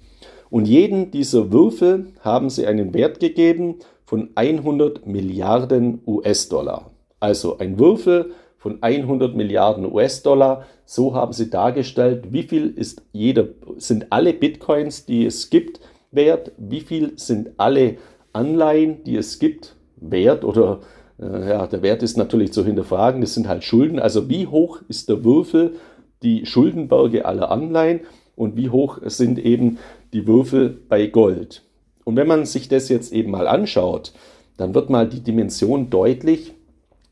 Und 0.52 0.68
jeden 0.68 1.10
dieser 1.10 1.50
Würfel 1.50 2.08
haben 2.20 2.50
sie 2.50 2.66
einen 2.66 2.92
Wert 2.92 3.20
gegeben 3.20 3.76
von 4.04 4.28
100 4.34 5.06
Milliarden 5.06 6.02
US-Dollar. 6.06 6.90
Also 7.20 7.56
ein 7.56 7.78
Würfel 7.78 8.32
von 8.58 8.82
100 8.82 9.34
Milliarden 9.34 9.90
US-Dollar. 9.90 10.66
So 10.84 11.14
haben 11.14 11.32
sie 11.32 11.48
dargestellt, 11.48 12.34
wie 12.34 12.42
viel 12.42 12.68
ist 12.68 13.00
jeder, 13.12 13.48
sind 13.78 14.08
alle 14.10 14.34
Bitcoins, 14.34 15.06
die 15.06 15.24
es 15.24 15.48
gibt, 15.48 15.80
wert, 16.10 16.52
wie 16.58 16.80
viel 16.80 17.14
sind 17.16 17.52
alle 17.56 17.96
Anleihen, 18.34 19.02
die 19.04 19.16
es 19.16 19.38
gibt, 19.38 19.74
wert 19.96 20.44
oder 20.44 20.80
äh, 21.18 21.48
ja, 21.48 21.66
der 21.66 21.80
Wert 21.80 22.02
ist 22.02 22.18
natürlich 22.18 22.52
zu 22.52 22.62
hinterfragen, 22.62 23.22
das 23.22 23.32
sind 23.32 23.48
halt 23.48 23.64
Schulden. 23.64 23.98
Also 23.98 24.28
wie 24.28 24.46
hoch 24.46 24.82
ist 24.86 25.08
der 25.08 25.24
Würfel, 25.24 25.76
die 26.22 26.44
Schuldenberge 26.44 27.24
aller 27.24 27.50
Anleihen 27.50 28.00
und 28.36 28.54
wie 28.58 28.68
hoch 28.68 28.98
sind 29.06 29.38
eben 29.38 29.78
die 30.12 30.26
Würfel 30.26 30.78
bei 30.88 31.06
Gold. 31.06 31.62
Und 32.04 32.16
wenn 32.16 32.26
man 32.26 32.44
sich 32.44 32.68
das 32.68 32.88
jetzt 32.88 33.12
eben 33.12 33.30
mal 33.30 33.46
anschaut, 33.46 34.12
dann 34.56 34.74
wird 34.74 34.90
mal 34.90 35.08
die 35.08 35.20
Dimension 35.20 35.90
deutlich, 35.90 36.54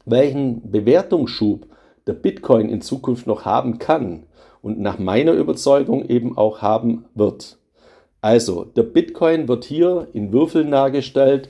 welchen 0.04 0.70
Bewertungsschub 0.70 1.66
der 2.06 2.12
Bitcoin 2.14 2.68
in 2.68 2.80
Zukunft 2.80 3.26
noch 3.26 3.44
haben 3.44 3.78
kann 3.78 4.24
und 4.62 4.80
nach 4.80 4.98
meiner 4.98 5.32
Überzeugung 5.32 6.04
eben 6.06 6.36
auch 6.36 6.60
haben 6.62 7.04
wird. 7.14 7.58
Also, 8.20 8.64
der 8.64 8.82
Bitcoin 8.82 9.48
wird 9.48 9.64
hier 9.64 10.08
in 10.12 10.32
Würfeln 10.32 10.70
dargestellt. 10.70 11.48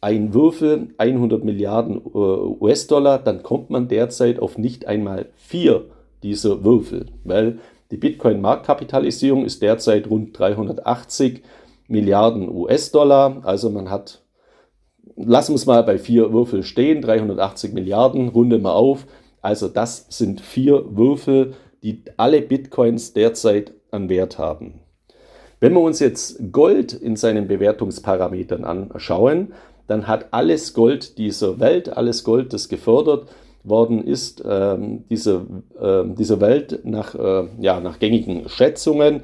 Ein 0.00 0.34
Würfel 0.34 0.88
100 0.98 1.44
Milliarden 1.44 1.96
äh, 1.96 2.18
US-Dollar, 2.18 3.18
dann 3.18 3.42
kommt 3.42 3.70
man 3.70 3.88
derzeit 3.88 4.38
auf 4.38 4.58
nicht 4.58 4.86
einmal 4.86 5.26
vier 5.34 5.86
dieser 6.22 6.62
Würfel, 6.62 7.06
weil 7.24 7.58
die 7.90 7.96
Bitcoin-Marktkapitalisierung 7.96 9.44
ist 9.44 9.62
derzeit 9.62 10.08
rund 10.08 10.38
380 10.38 11.42
Milliarden 11.88 12.48
US-Dollar. 12.48 13.42
Also 13.44 13.70
man 13.70 13.90
hat, 13.90 14.22
lassen 15.16 15.52
wir 15.52 15.56
es 15.56 15.66
mal 15.66 15.82
bei 15.82 15.98
vier 15.98 16.32
Würfel 16.32 16.62
stehen, 16.62 17.02
380 17.02 17.72
Milliarden, 17.74 18.28
runde 18.28 18.58
mal 18.58 18.72
auf. 18.72 19.06
Also 19.42 19.68
das 19.68 20.06
sind 20.08 20.40
vier 20.40 20.96
Würfel, 20.96 21.54
die 21.82 22.02
alle 22.16 22.40
Bitcoins 22.40 23.12
derzeit 23.12 23.74
an 23.90 24.08
Wert 24.08 24.38
haben. 24.38 24.80
Wenn 25.60 25.74
wir 25.74 25.80
uns 25.80 26.00
jetzt 26.00 26.52
Gold 26.52 26.94
in 26.94 27.16
seinen 27.16 27.46
Bewertungsparametern 27.46 28.64
anschauen, 28.64 29.52
dann 29.86 30.06
hat 30.06 30.32
alles 30.32 30.72
Gold 30.72 31.18
dieser 31.18 31.60
Welt, 31.60 31.94
alles 31.94 32.24
Gold, 32.24 32.54
das 32.54 32.68
gefördert 32.68 33.28
worden 33.64 34.06
ist, 34.06 34.42
ähm, 34.46 35.04
diese, 35.08 35.46
äh, 35.80 36.04
dieser 36.14 36.40
Welt 36.40 36.80
nach, 36.84 37.14
äh, 37.14 37.48
ja, 37.58 37.80
nach 37.80 37.98
gängigen 37.98 38.48
Schätzungen 38.48 39.22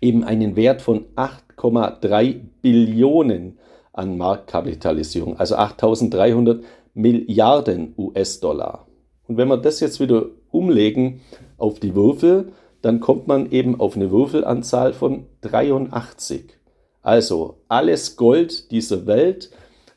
eben 0.00 0.24
einen 0.24 0.56
Wert 0.56 0.80
von 0.80 1.04
8,3 1.16 2.40
Billionen 2.62 3.58
an 3.92 4.16
Marktkapitalisierung, 4.16 5.36
also 5.36 5.56
8.300 5.56 6.62
Milliarden 6.94 7.94
US-Dollar. 7.98 8.86
Und 9.26 9.36
wenn 9.36 9.48
wir 9.48 9.58
das 9.58 9.80
jetzt 9.80 10.00
wieder 10.00 10.26
umlegen 10.50 11.20
auf 11.58 11.80
die 11.80 11.94
Würfel, 11.94 12.52
dann 12.82 13.00
kommt 13.00 13.26
man 13.26 13.50
eben 13.50 13.78
auf 13.78 13.96
eine 13.96 14.10
Würfelanzahl 14.10 14.92
von 14.92 15.26
83. 15.42 16.56
Also 17.02 17.58
alles 17.68 18.16
Gold 18.16 18.70
dieser 18.70 19.06
Welt 19.06 19.50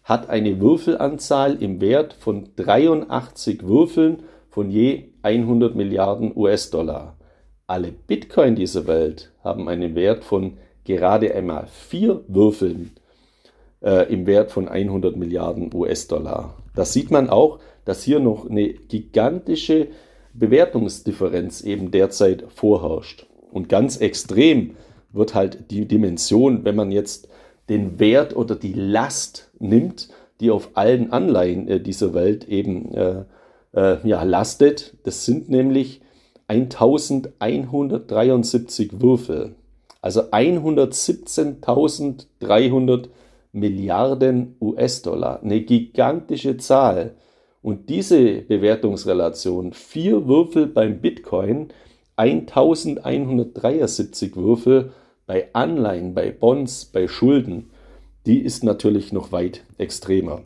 hat 0.03 0.29
eine 0.29 0.59
Würfelanzahl 0.59 1.61
im 1.61 1.79
Wert 1.79 2.13
von 2.13 2.49
83 2.55 3.65
Würfeln 3.65 4.23
von 4.49 4.69
je 4.69 5.05
100 5.21 5.75
Milliarden 5.75 6.35
US-Dollar. 6.35 7.15
Alle 7.65 7.91
Bitcoin 7.91 8.55
dieser 8.55 8.85
Welt 8.87 9.31
haben 9.43 9.69
einen 9.69 9.95
Wert 9.95 10.23
von 10.23 10.57
gerade 10.83 11.33
einmal 11.33 11.67
vier 11.67 12.21
Würfeln 12.27 12.91
äh, 13.81 14.11
im 14.11 14.25
Wert 14.25 14.51
von 14.51 14.67
100 14.67 15.15
Milliarden 15.15 15.73
US-Dollar. 15.73 16.57
Da 16.75 16.85
sieht 16.85 17.09
man 17.09 17.29
auch, 17.29 17.59
dass 17.85 18.03
hier 18.03 18.19
noch 18.19 18.49
eine 18.49 18.69
gigantische 18.69 19.87
Bewertungsdifferenz 20.33 21.61
eben 21.61 21.91
derzeit 21.91 22.45
vorherrscht. 22.49 23.25
Und 23.51 23.69
ganz 23.69 23.97
extrem 23.97 24.75
wird 25.11 25.35
halt 25.35 25.71
die 25.71 25.87
Dimension, 25.87 26.65
wenn 26.65 26.75
man 26.75 26.91
jetzt 26.91 27.29
den 27.69 27.99
Wert 27.99 28.35
oder 28.35 28.55
die 28.55 28.73
Last 28.73 29.51
nimmt, 29.63 30.09
die 30.39 30.51
auf 30.51 30.69
allen 30.75 31.11
Anleihen 31.11 31.67
äh, 31.67 31.79
dieser 31.79 32.13
Welt 32.13 32.47
eben 32.47 32.93
äh, 32.93 33.23
äh, 33.73 33.97
ja, 34.07 34.21
lastet. 34.23 34.93
Das 35.03 35.25
sind 35.25 35.49
nämlich 35.49 36.01
1173 36.47 39.01
Würfel. 39.01 39.55
Also 40.01 40.21
117.300 40.23 43.07
Milliarden 43.53 44.57
US-Dollar. 44.59 45.41
Eine 45.41 45.61
gigantische 45.61 46.57
Zahl. 46.57 47.15
Und 47.61 47.89
diese 47.89 48.41
Bewertungsrelation, 48.41 49.71
vier 49.71 50.27
Würfel 50.27 50.67
beim 50.67 50.99
Bitcoin, 50.99 51.69
1173 52.17 54.35
Würfel 54.35 54.91
bei 55.25 55.47
Anleihen, 55.53 56.13
bei 56.13 56.31
Bonds, 56.31 56.83
bei 56.85 57.07
Schulden, 57.07 57.69
die 58.25 58.39
ist 58.39 58.63
natürlich 58.63 59.11
noch 59.11 59.31
weit 59.31 59.63
extremer. 59.77 60.41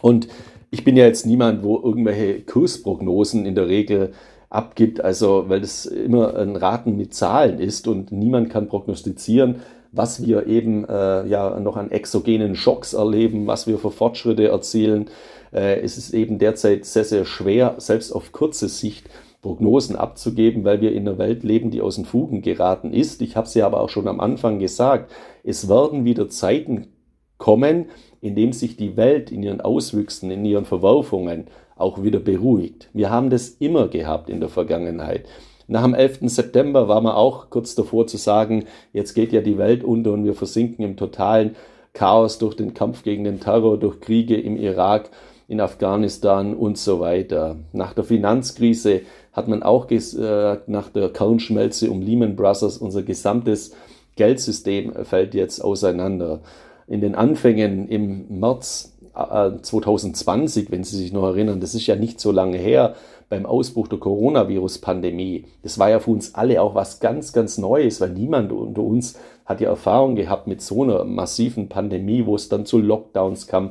Und 0.00 0.28
ich 0.70 0.84
bin 0.84 0.96
ja 0.96 1.04
jetzt 1.04 1.26
niemand, 1.26 1.62
wo 1.62 1.80
irgendwelche 1.80 2.40
Kursprognosen 2.40 3.46
in 3.46 3.54
der 3.54 3.68
Regel 3.68 4.12
abgibt, 4.50 5.00
also 5.00 5.44
weil 5.48 5.60
das 5.60 5.86
immer 5.86 6.36
ein 6.36 6.56
Raten 6.56 6.96
mit 6.96 7.14
Zahlen 7.14 7.58
ist 7.58 7.88
und 7.88 8.12
niemand 8.12 8.50
kann 8.50 8.68
prognostizieren, 8.68 9.62
was 9.92 10.24
wir 10.26 10.46
eben 10.46 10.84
äh, 10.84 11.26
ja 11.26 11.58
noch 11.60 11.76
an 11.76 11.90
exogenen 11.90 12.56
Schocks 12.56 12.92
erleben, 12.94 13.46
was 13.46 13.66
wir 13.66 13.78
für 13.78 13.90
Fortschritte 13.90 14.48
erzielen. 14.48 15.10
Äh, 15.52 15.80
es 15.80 15.96
ist 15.96 16.12
eben 16.12 16.38
derzeit 16.38 16.84
sehr, 16.84 17.04
sehr 17.04 17.24
schwer, 17.24 17.76
selbst 17.78 18.12
auf 18.12 18.32
kurze 18.32 18.68
Sicht 18.68 19.08
Prognosen 19.42 19.94
abzugeben, 19.94 20.64
weil 20.64 20.80
wir 20.80 20.92
in 20.92 21.06
einer 21.06 21.18
Welt 21.18 21.44
leben, 21.44 21.70
die 21.70 21.82
aus 21.82 21.96
den 21.96 22.06
Fugen 22.06 22.40
geraten 22.40 22.92
ist. 22.92 23.20
Ich 23.20 23.36
habe 23.36 23.48
ja 23.52 23.66
aber 23.66 23.80
auch 23.80 23.90
schon 23.90 24.08
am 24.08 24.18
Anfang 24.18 24.58
gesagt, 24.58 25.12
es 25.44 25.68
werden 25.68 26.04
wieder 26.04 26.28
Zeiten 26.30 26.93
kommen, 27.38 27.86
in 28.20 28.34
dem 28.34 28.52
sich 28.52 28.76
die 28.76 28.96
Welt 28.96 29.30
in 29.30 29.42
ihren 29.42 29.60
Auswüchsen, 29.60 30.30
in 30.30 30.44
ihren 30.44 30.64
Verwerfungen 30.64 31.46
auch 31.76 32.02
wieder 32.02 32.20
beruhigt. 32.20 32.88
Wir 32.92 33.10
haben 33.10 33.30
das 33.30 33.48
immer 33.48 33.88
gehabt 33.88 34.30
in 34.30 34.40
der 34.40 34.48
Vergangenheit. 34.48 35.26
Nach 35.66 35.82
dem 35.82 35.94
11. 35.94 36.20
September 36.24 36.88
war 36.88 37.00
man 37.00 37.14
auch 37.14 37.50
kurz 37.50 37.74
davor 37.74 38.06
zu 38.06 38.16
sagen, 38.16 38.64
jetzt 38.92 39.14
geht 39.14 39.32
ja 39.32 39.40
die 39.40 39.58
Welt 39.58 39.82
unter 39.82 40.12
und 40.12 40.24
wir 40.24 40.34
versinken 40.34 40.84
im 40.84 40.96
totalen 40.96 41.56
Chaos 41.94 42.38
durch 42.38 42.54
den 42.54 42.74
Kampf 42.74 43.02
gegen 43.02 43.24
den 43.24 43.40
Terror, 43.40 43.78
durch 43.78 44.00
Kriege 44.00 44.36
im 44.36 44.56
Irak, 44.56 45.10
in 45.48 45.60
Afghanistan 45.60 46.54
und 46.54 46.76
so 46.78 47.00
weiter. 47.00 47.56
Nach 47.72 47.94
der 47.94 48.04
Finanzkrise 48.04 49.02
hat 49.32 49.48
man 49.48 49.62
auch 49.62 49.86
gesagt, 49.86 50.68
nach 50.68 50.88
der 50.90 51.10
Kernschmelze 51.10 51.90
um 51.90 52.02
Lehman 52.02 52.36
Brothers, 52.36 52.78
unser 52.78 53.02
gesamtes 53.02 53.74
Geldsystem 54.16 54.92
fällt 55.04 55.34
jetzt 55.34 55.60
auseinander. 55.60 56.40
In 56.86 57.00
den 57.00 57.14
Anfängen 57.14 57.88
im 57.88 58.40
März 58.40 58.94
2020, 59.14 60.68
äh, 60.68 60.72
wenn 60.72 60.84
Sie 60.84 60.96
sich 60.96 61.12
noch 61.12 61.24
erinnern, 61.24 61.60
das 61.60 61.74
ist 61.74 61.86
ja 61.86 61.96
nicht 61.96 62.20
so 62.20 62.32
lange 62.32 62.58
her, 62.58 62.94
beim 63.28 63.46
Ausbruch 63.46 63.88
der 63.88 63.98
Coronavirus-Pandemie. 63.98 65.46
Das 65.62 65.78
war 65.78 65.90
ja 65.90 65.98
für 65.98 66.10
uns 66.10 66.34
alle 66.34 66.60
auch 66.60 66.74
was 66.74 67.00
ganz, 67.00 67.32
ganz 67.32 67.58
Neues, 67.58 68.00
weil 68.00 68.10
niemand 68.10 68.52
unter 68.52 68.82
uns 68.82 69.18
hat 69.44 69.60
ja 69.60 69.68
Erfahrung 69.68 70.14
gehabt 70.14 70.46
mit 70.46 70.62
so 70.62 70.82
einer 70.82 71.04
massiven 71.04 71.68
Pandemie, 71.68 72.26
wo 72.26 72.34
es 72.34 72.48
dann 72.48 72.64
zu 72.64 72.78
Lockdowns 72.78 73.46
kam. 73.46 73.70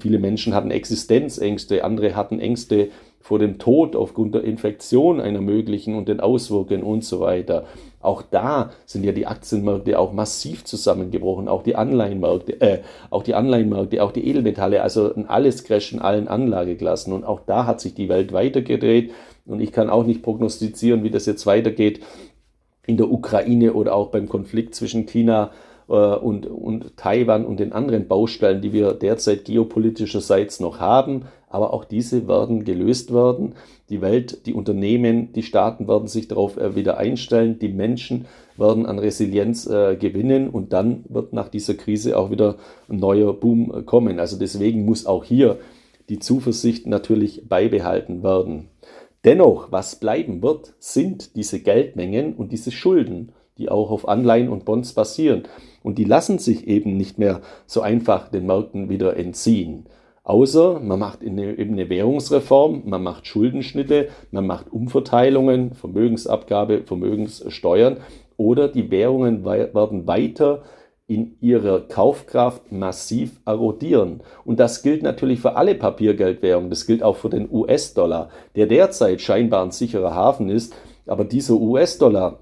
Viele 0.00 0.18
Menschen 0.18 0.54
hatten 0.54 0.70
Existenzängste, 0.70 1.84
andere 1.84 2.14
hatten 2.14 2.38
Ängste 2.40 2.88
vor 3.26 3.40
dem 3.40 3.58
Tod 3.58 3.96
aufgrund 3.96 4.36
der 4.36 4.44
Infektion 4.44 5.20
einer 5.20 5.40
möglichen 5.40 5.96
und 5.96 6.06
den 6.06 6.20
Auswirkungen 6.20 6.84
und 6.84 7.02
so 7.02 7.18
weiter. 7.18 7.64
Auch 8.00 8.22
da 8.22 8.70
sind 8.84 9.04
ja 9.04 9.10
die 9.10 9.26
Aktienmärkte 9.26 9.98
auch 9.98 10.12
massiv 10.12 10.62
zusammengebrochen, 10.62 11.48
auch 11.48 11.64
die 11.64 11.74
Anleihenmärkte, 11.74 12.60
äh, 12.60 12.78
auch 13.10 13.24
die 13.24 13.34
Anleihenmärkte, 13.34 14.00
auch 14.04 14.12
die 14.12 14.28
Edelmetalle, 14.28 14.80
also 14.80 15.12
alles 15.26 15.64
crashen 15.64 16.00
allen 16.00 16.28
Anlageklassen. 16.28 17.12
Und 17.12 17.24
auch 17.24 17.40
da 17.44 17.66
hat 17.66 17.80
sich 17.80 17.94
die 17.94 18.08
Welt 18.08 18.32
weitergedreht. 18.32 19.10
Und 19.44 19.58
ich 19.58 19.72
kann 19.72 19.90
auch 19.90 20.06
nicht 20.06 20.22
prognostizieren, 20.22 21.02
wie 21.02 21.10
das 21.10 21.26
jetzt 21.26 21.46
weitergeht 21.46 21.98
in 22.86 22.96
der 22.96 23.10
Ukraine 23.10 23.72
oder 23.72 23.96
auch 23.96 24.12
beim 24.12 24.28
Konflikt 24.28 24.76
zwischen 24.76 25.06
China 25.06 25.50
äh, 25.88 25.92
und, 25.92 26.46
und 26.46 26.96
Taiwan 26.96 27.44
und 27.44 27.58
den 27.58 27.72
anderen 27.72 28.06
Baustellen, 28.06 28.62
die 28.62 28.72
wir 28.72 28.92
derzeit 28.92 29.46
geopolitischerseits 29.46 30.60
noch 30.60 30.78
haben. 30.78 31.24
Aber 31.56 31.72
auch 31.72 31.86
diese 31.86 32.28
werden 32.28 32.66
gelöst 32.66 33.14
werden. 33.14 33.54
Die 33.88 34.02
Welt, 34.02 34.44
die 34.44 34.52
Unternehmen, 34.52 35.32
die 35.32 35.42
Staaten 35.42 35.88
werden 35.88 36.06
sich 36.06 36.28
darauf 36.28 36.58
äh, 36.58 36.76
wieder 36.76 36.98
einstellen. 36.98 37.58
Die 37.58 37.70
Menschen 37.70 38.26
werden 38.58 38.84
an 38.84 38.98
Resilienz 38.98 39.66
äh, 39.66 39.96
gewinnen 39.96 40.50
und 40.50 40.74
dann 40.74 41.06
wird 41.08 41.32
nach 41.32 41.48
dieser 41.48 41.72
Krise 41.72 42.18
auch 42.18 42.30
wieder 42.30 42.56
ein 42.90 42.98
neuer 42.98 43.32
Boom 43.32 43.72
äh, 43.74 43.82
kommen. 43.84 44.20
Also 44.20 44.36
deswegen 44.38 44.84
muss 44.84 45.06
auch 45.06 45.24
hier 45.24 45.56
die 46.10 46.18
Zuversicht 46.18 46.86
natürlich 46.86 47.48
beibehalten 47.48 48.22
werden. 48.22 48.68
Dennoch, 49.24 49.72
was 49.72 49.96
bleiben 49.96 50.42
wird, 50.42 50.74
sind 50.78 51.36
diese 51.36 51.60
Geldmengen 51.60 52.34
und 52.34 52.52
diese 52.52 52.70
Schulden, 52.70 53.32
die 53.56 53.70
auch 53.70 53.90
auf 53.90 54.06
Anleihen 54.06 54.50
und 54.50 54.66
Bonds 54.66 54.92
basieren. 54.92 55.44
Und 55.82 55.96
die 55.96 56.04
lassen 56.04 56.38
sich 56.38 56.66
eben 56.66 56.98
nicht 56.98 57.18
mehr 57.18 57.40
so 57.66 57.80
einfach 57.80 58.28
den 58.28 58.44
Märkten 58.44 58.90
wieder 58.90 59.16
entziehen. 59.16 59.86
Außer 60.26 60.80
man 60.80 60.98
macht 60.98 61.22
eine, 61.22 61.56
eben 61.56 61.74
eine 61.74 61.88
Währungsreform, 61.88 62.82
man 62.84 63.04
macht 63.04 63.28
Schuldenschnitte, 63.28 64.08
man 64.32 64.44
macht 64.44 64.72
Umverteilungen, 64.72 65.72
Vermögensabgabe, 65.74 66.82
Vermögenssteuern 66.82 67.98
oder 68.36 68.66
die 68.66 68.90
Währungen 68.90 69.44
werden 69.44 70.08
weiter 70.08 70.64
in 71.06 71.36
ihrer 71.40 71.82
Kaufkraft 71.82 72.72
massiv 72.72 73.40
erodieren. 73.46 74.20
Und 74.44 74.58
das 74.58 74.82
gilt 74.82 75.04
natürlich 75.04 75.38
für 75.38 75.54
alle 75.54 75.76
Papiergeldwährungen. 75.76 76.70
Das 76.70 76.88
gilt 76.88 77.04
auch 77.04 77.14
für 77.14 77.30
den 77.30 77.48
US-Dollar, 77.48 78.30
der 78.56 78.66
derzeit 78.66 79.20
scheinbar 79.20 79.62
ein 79.62 79.70
sicherer 79.70 80.12
Hafen 80.12 80.48
ist. 80.48 80.74
Aber 81.06 81.24
dieser 81.24 81.54
US-Dollar, 81.54 82.40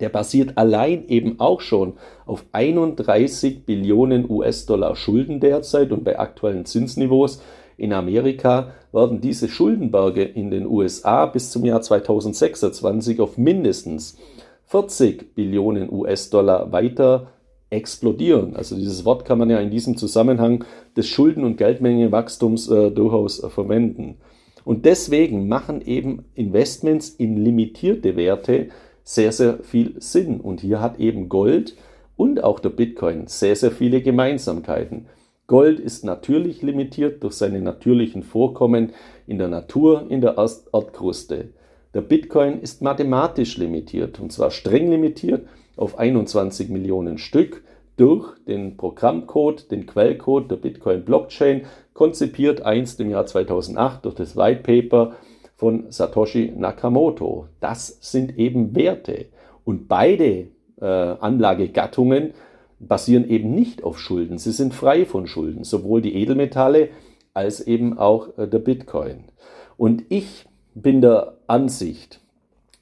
der 0.00 0.08
basiert 0.08 0.56
allein 0.58 1.06
eben 1.08 1.38
auch 1.40 1.60
schon 1.60 1.94
auf 2.26 2.44
31 2.52 3.64
Billionen 3.64 4.28
US-Dollar 4.28 4.96
Schulden 4.96 5.40
derzeit 5.40 5.92
und 5.92 6.04
bei 6.04 6.18
aktuellen 6.18 6.64
Zinsniveaus 6.64 7.42
in 7.76 7.92
Amerika 7.92 8.72
werden 8.92 9.20
diese 9.20 9.48
Schuldenberge 9.48 10.22
in 10.22 10.50
den 10.50 10.66
USA 10.66 11.26
bis 11.26 11.50
zum 11.50 11.64
Jahr 11.64 11.80
2026 11.80 13.20
auf 13.20 13.38
mindestens 13.38 14.18
40 14.66 15.34
Billionen 15.34 15.92
US-Dollar 15.92 16.72
weiter 16.72 17.28
explodieren. 17.70 18.54
Also 18.54 18.76
dieses 18.76 19.04
Wort 19.04 19.24
kann 19.24 19.38
man 19.38 19.50
ja 19.50 19.58
in 19.58 19.70
diesem 19.70 19.96
Zusammenhang 19.96 20.64
des 20.96 21.08
Schulden- 21.08 21.44
und 21.44 21.56
Geldmengewachstums 21.56 22.68
äh, 22.68 22.90
durchaus 22.90 23.42
äh, 23.42 23.48
verwenden. 23.48 24.18
Und 24.64 24.84
deswegen 24.84 25.48
machen 25.48 25.82
eben 25.82 26.24
Investments 26.34 27.08
in 27.08 27.42
limitierte 27.42 28.14
Werte 28.16 28.68
sehr, 29.04 29.32
sehr 29.32 29.58
viel 29.62 29.94
Sinn. 30.00 30.40
Und 30.40 30.60
hier 30.60 30.80
hat 30.80 30.98
eben 30.98 31.28
Gold 31.28 31.76
und 32.16 32.44
auch 32.44 32.60
der 32.60 32.70
Bitcoin 32.70 33.26
sehr, 33.26 33.56
sehr 33.56 33.70
viele 33.70 34.02
Gemeinsamkeiten. 34.02 35.06
Gold 35.46 35.80
ist 35.80 36.04
natürlich 36.04 36.62
limitiert 36.62 37.22
durch 37.22 37.34
seine 37.34 37.60
natürlichen 37.60 38.22
Vorkommen 38.22 38.92
in 39.26 39.38
der 39.38 39.48
Natur, 39.48 40.06
in 40.08 40.20
der 40.20 40.36
Erdkruste. 40.38 41.48
Der 41.94 42.00
Bitcoin 42.00 42.60
ist 42.60 42.80
mathematisch 42.80 43.58
limitiert 43.58 44.18
und 44.18 44.32
zwar 44.32 44.50
streng 44.50 44.90
limitiert 44.90 45.46
auf 45.76 45.98
21 45.98 46.70
Millionen 46.70 47.18
Stück 47.18 47.62
durch 47.96 48.34
den 48.46 48.76
Programmcode, 48.76 49.70
den 49.70 49.86
Quellcode 49.86 50.50
der 50.50 50.56
Bitcoin 50.56 51.04
Blockchain, 51.04 51.66
konzipiert 51.92 52.62
einst 52.62 53.00
im 53.00 53.10
Jahr 53.10 53.26
2008 53.26 54.04
durch 54.04 54.14
das 54.14 54.36
White 54.36 54.62
Paper 54.62 55.16
von 55.62 55.92
Satoshi 55.92 56.52
Nakamoto. 56.56 57.46
Das 57.60 57.96
sind 58.00 58.36
eben 58.36 58.74
Werte. 58.74 59.26
Und 59.62 59.86
beide 59.86 60.48
äh, 60.80 60.84
Anlagegattungen 60.84 62.34
basieren 62.80 63.30
eben 63.30 63.54
nicht 63.54 63.84
auf 63.84 64.00
Schulden. 64.00 64.38
Sie 64.38 64.50
sind 64.50 64.74
frei 64.74 65.06
von 65.06 65.28
Schulden, 65.28 65.62
sowohl 65.62 66.02
die 66.02 66.16
Edelmetalle 66.16 66.88
als 67.32 67.60
eben 67.60 67.96
auch 67.96 68.36
äh, 68.38 68.48
der 68.48 68.58
Bitcoin. 68.58 69.22
Und 69.76 70.02
ich 70.08 70.46
bin 70.74 71.00
der 71.00 71.34
Ansicht, 71.46 72.18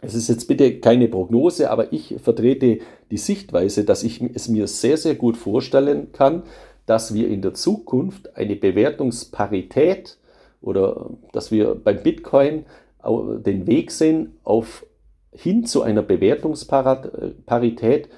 es 0.01 0.15
ist 0.15 0.29
jetzt 0.29 0.49
bitte 0.49 0.81
keine 0.81 1.09
Prognose, 1.09 1.71
aber 1.71 1.93
ich 1.93 2.17
vertrete 2.23 2.79
die 3.11 3.19
Sichtweise, 3.19 3.85
dass 3.85 4.05
ich 4.05 4.23
es 4.23 4.49
mir 4.49 4.67
sehr, 4.69 4.97
sehr 4.97 5.17
gut 5.17 5.37
vorstellen 5.37 6.13
kann, 6.13 6.45
dass 6.87 7.13
wir 7.13 7.29
in 7.29 7.43
der 7.43 7.53
Zukunft 7.53 8.39
eine 8.39 8.57
Bewertungsparität 8.57 10.17
oder 10.61 11.11
dass 11.33 11.51
wir 11.51 11.75
beim 11.75 12.03
Bitcoin 12.03 12.67
den 13.05 13.67
Weg 13.67 13.91
sehen 13.91 14.39
auf 14.45 14.87
hin 15.33 15.65
zu 15.65 15.83
einer 15.83 16.03
Bewertungsparität 16.03 18.09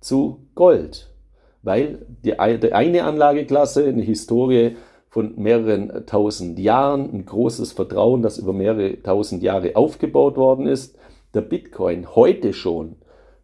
zu 0.00 0.46
Gold, 0.54 1.10
weil 1.62 2.06
die, 2.24 2.34
die 2.60 2.72
eine 2.72 3.04
Anlageklasse 3.04 3.86
eine 3.86 4.02
Historie 4.02 4.76
von 5.08 5.34
mehreren 5.36 6.06
tausend 6.06 6.58
Jahren, 6.58 7.12
ein 7.12 7.26
großes 7.26 7.72
Vertrauen, 7.72 8.22
das 8.22 8.38
über 8.38 8.52
mehrere 8.52 9.02
tausend 9.02 9.42
Jahre 9.42 9.76
aufgebaut 9.76 10.36
worden 10.36 10.66
ist, 10.66 10.96
der 11.34 11.42
Bitcoin 11.42 12.14
heute 12.14 12.52
schon 12.52 12.96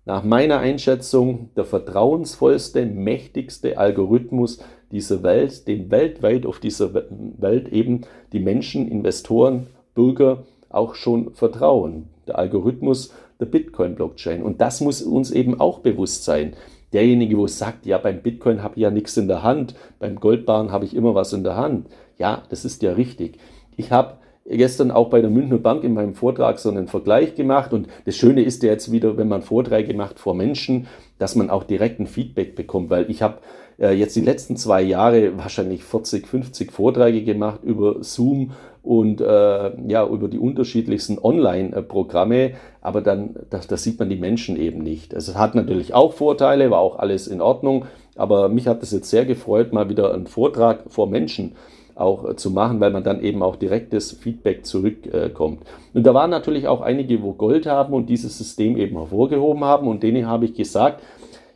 nach 0.04 0.22
meiner 0.22 0.60
Einschätzung 0.60 1.50
der 1.56 1.64
vertrauensvollste, 1.64 2.86
mächtigste 2.86 3.76
Algorithmus 3.76 4.60
dieser 4.90 5.22
Welt, 5.22 5.66
dem 5.66 5.90
weltweit 5.90 6.46
auf 6.46 6.60
dieser 6.60 6.94
Welt 6.94 7.68
eben 7.72 8.02
die 8.32 8.40
Menschen, 8.40 8.88
Investoren, 8.88 9.66
Bürger 9.94 10.44
auch 10.68 10.94
schon 10.94 11.34
vertrauen. 11.34 12.08
Der 12.26 12.38
Algorithmus 12.38 13.12
der 13.40 13.46
Bitcoin-Blockchain. 13.46 14.42
Und 14.42 14.60
das 14.60 14.80
muss 14.80 15.02
uns 15.02 15.30
eben 15.30 15.60
auch 15.60 15.80
bewusst 15.80 16.24
sein. 16.24 16.54
Derjenige, 16.92 17.36
wo 17.36 17.46
sagt, 17.46 17.84
ja, 17.86 17.98
beim 17.98 18.22
Bitcoin 18.22 18.62
habe 18.62 18.74
ich 18.76 18.82
ja 18.82 18.90
nichts 18.90 19.16
in 19.16 19.28
der 19.28 19.42
Hand, 19.42 19.74
beim 19.98 20.16
Goldbahn 20.16 20.70
habe 20.70 20.84
ich 20.84 20.94
immer 20.94 21.14
was 21.14 21.32
in 21.32 21.44
der 21.44 21.56
Hand. 21.56 21.88
Ja, 22.16 22.42
das 22.48 22.64
ist 22.64 22.82
ja 22.82 22.92
richtig. 22.92 23.38
Ich 23.76 23.90
habe 23.90 24.14
gestern 24.48 24.90
auch 24.90 25.10
bei 25.10 25.20
der 25.20 25.30
Münchner 25.30 25.58
Bank 25.58 25.84
in 25.84 25.94
meinem 25.94 26.14
Vortrag 26.14 26.58
so 26.58 26.70
einen 26.70 26.86
Vergleich 26.86 27.34
gemacht. 27.34 27.72
Und 27.72 27.88
das 28.04 28.16
Schöne 28.16 28.42
ist 28.42 28.62
ja 28.62 28.70
jetzt 28.70 28.92
wieder, 28.92 29.16
wenn 29.16 29.28
man 29.28 29.42
Vorträge 29.42 29.94
macht 29.94 30.18
vor 30.18 30.34
Menschen, 30.34 30.86
dass 31.18 31.34
man 31.34 31.50
auch 31.50 31.64
direkt 31.64 32.00
ein 32.00 32.06
Feedback 32.06 32.54
bekommt, 32.54 32.90
weil 32.90 33.10
ich 33.10 33.22
habe 33.22 33.38
äh, 33.78 33.92
jetzt 33.92 34.16
die 34.16 34.20
letzten 34.20 34.56
zwei 34.56 34.82
Jahre 34.82 35.36
wahrscheinlich 35.38 35.84
40, 35.84 36.26
50 36.26 36.72
Vorträge 36.72 37.22
gemacht 37.22 37.60
über 37.62 38.02
Zoom 38.02 38.52
und 38.82 39.20
äh, 39.20 39.70
ja 39.88 40.06
über 40.06 40.28
die 40.28 40.38
unterschiedlichsten 40.38 41.18
Online-Programme, 41.18 42.52
aber 42.80 43.00
dann 43.00 43.34
da, 43.50 43.60
da 43.66 43.76
sieht 43.76 43.98
man 43.98 44.08
die 44.08 44.16
Menschen 44.16 44.56
eben 44.56 44.82
nicht. 44.82 45.14
Also 45.14 45.32
es 45.32 45.38
hat 45.38 45.54
natürlich 45.54 45.92
auch 45.92 46.12
Vorteile, 46.12 46.70
war 46.70 46.78
auch 46.78 46.98
alles 46.98 47.26
in 47.26 47.40
Ordnung, 47.40 47.86
aber 48.14 48.48
mich 48.48 48.68
hat 48.68 48.82
es 48.82 48.92
jetzt 48.92 49.10
sehr 49.10 49.26
gefreut, 49.26 49.72
mal 49.72 49.88
wieder 49.88 50.14
einen 50.14 50.26
Vortrag 50.26 50.84
vor 50.88 51.08
Menschen 51.08 51.56
auch 51.96 52.28
äh, 52.28 52.36
zu 52.36 52.50
machen, 52.50 52.78
weil 52.78 52.92
man 52.92 53.02
dann 53.02 53.22
eben 53.22 53.42
auch 53.42 53.56
direktes 53.56 54.12
Feedback 54.12 54.64
zurückkommt. 54.64 55.62
Und 55.94 56.06
da 56.06 56.14
waren 56.14 56.30
natürlich 56.30 56.68
auch 56.68 56.82
einige, 56.82 57.22
wo 57.22 57.32
Gold 57.32 57.66
haben 57.66 57.94
und 57.94 58.08
dieses 58.08 58.38
System 58.38 58.76
eben 58.76 58.96
hervorgehoben 58.96 59.64
haben 59.64 59.88
und 59.88 60.02
denen 60.02 60.28
habe 60.28 60.44
ich 60.44 60.54
gesagt, 60.54 61.02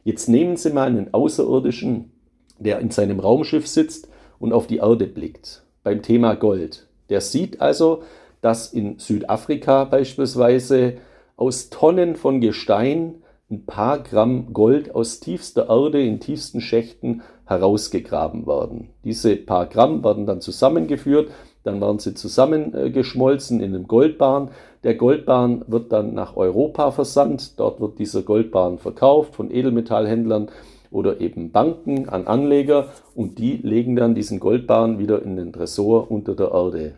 jetzt 0.04 0.28
nehmen 0.28 0.56
Sie 0.56 0.70
mal 0.70 0.88
einen 0.88 1.12
Außerirdischen, 1.14 2.12
der 2.58 2.78
in 2.80 2.90
seinem 2.90 3.20
Raumschiff 3.20 3.66
sitzt 3.66 4.08
und 4.38 4.52
auf 4.52 4.66
die 4.66 4.78
Erde 4.78 5.06
blickt 5.06 5.62
beim 5.82 6.02
Thema 6.02 6.34
Gold. 6.34 6.86
Der 7.08 7.20
sieht 7.20 7.60
also, 7.60 8.02
dass 8.40 8.72
in 8.72 8.98
Südafrika 8.98 9.84
beispielsweise 9.84 10.98
aus 11.36 11.70
Tonnen 11.70 12.16
von 12.16 12.40
Gestein 12.40 13.22
ein 13.50 13.66
paar 13.66 14.02
Gramm 14.02 14.52
Gold 14.52 14.94
aus 14.94 15.20
tiefster 15.20 15.68
Erde 15.68 16.02
in 16.02 16.20
tiefsten 16.20 16.60
Schächten 16.60 17.22
herausgegraben 17.46 18.46
werden. 18.46 18.90
Diese 19.04 19.34
paar 19.36 19.66
Gramm 19.66 20.04
werden 20.04 20.26
dann 20.26 20.40
zusammengeführt, 20.40 21.30
dann 21.62 21.80
werden 21.80 21.98
sie 21.98 22.14
zusammengeschmolzen 22.14 23.60
in 23.60 23.74
einem 23.74 23.86
Goldbahn. 23.86 24.50
Der 24.82 24.94
Goldbahn 24.94 25.64
wird 25.66 25.92
dann 25.92 26.14
nach 26.14 26.36
Europa 26.36 26.90
versandt. 26.90 27.58
Dort 27.60 27.80
wird 27.80 27.98
dieser 27.98 28.22
Goldbahn 28.22 28.78
verkauft 28.78 29.34
von 29.34 29.50
Edelmetallhändlern 29.50 30.50
oder 30.90 31.20
eben 31.20 31.52
Banken 31.52 32.08
an 32.08 32.26
Anleger 32.26 32.88
und 33.14 33.38
die 33.38 33.58
legen 33.58 33.94
dann 33.94 34.14
diesen 34.14 34.40
Goldbahn 34.40 34.98
wieder 34.98 35.22
in 35.22 35.36
den 35.36 35.52
Tresor 35.52 36.10
unter 36.10 36.34
der 36.34 36.50
Erde. 36.50 36.94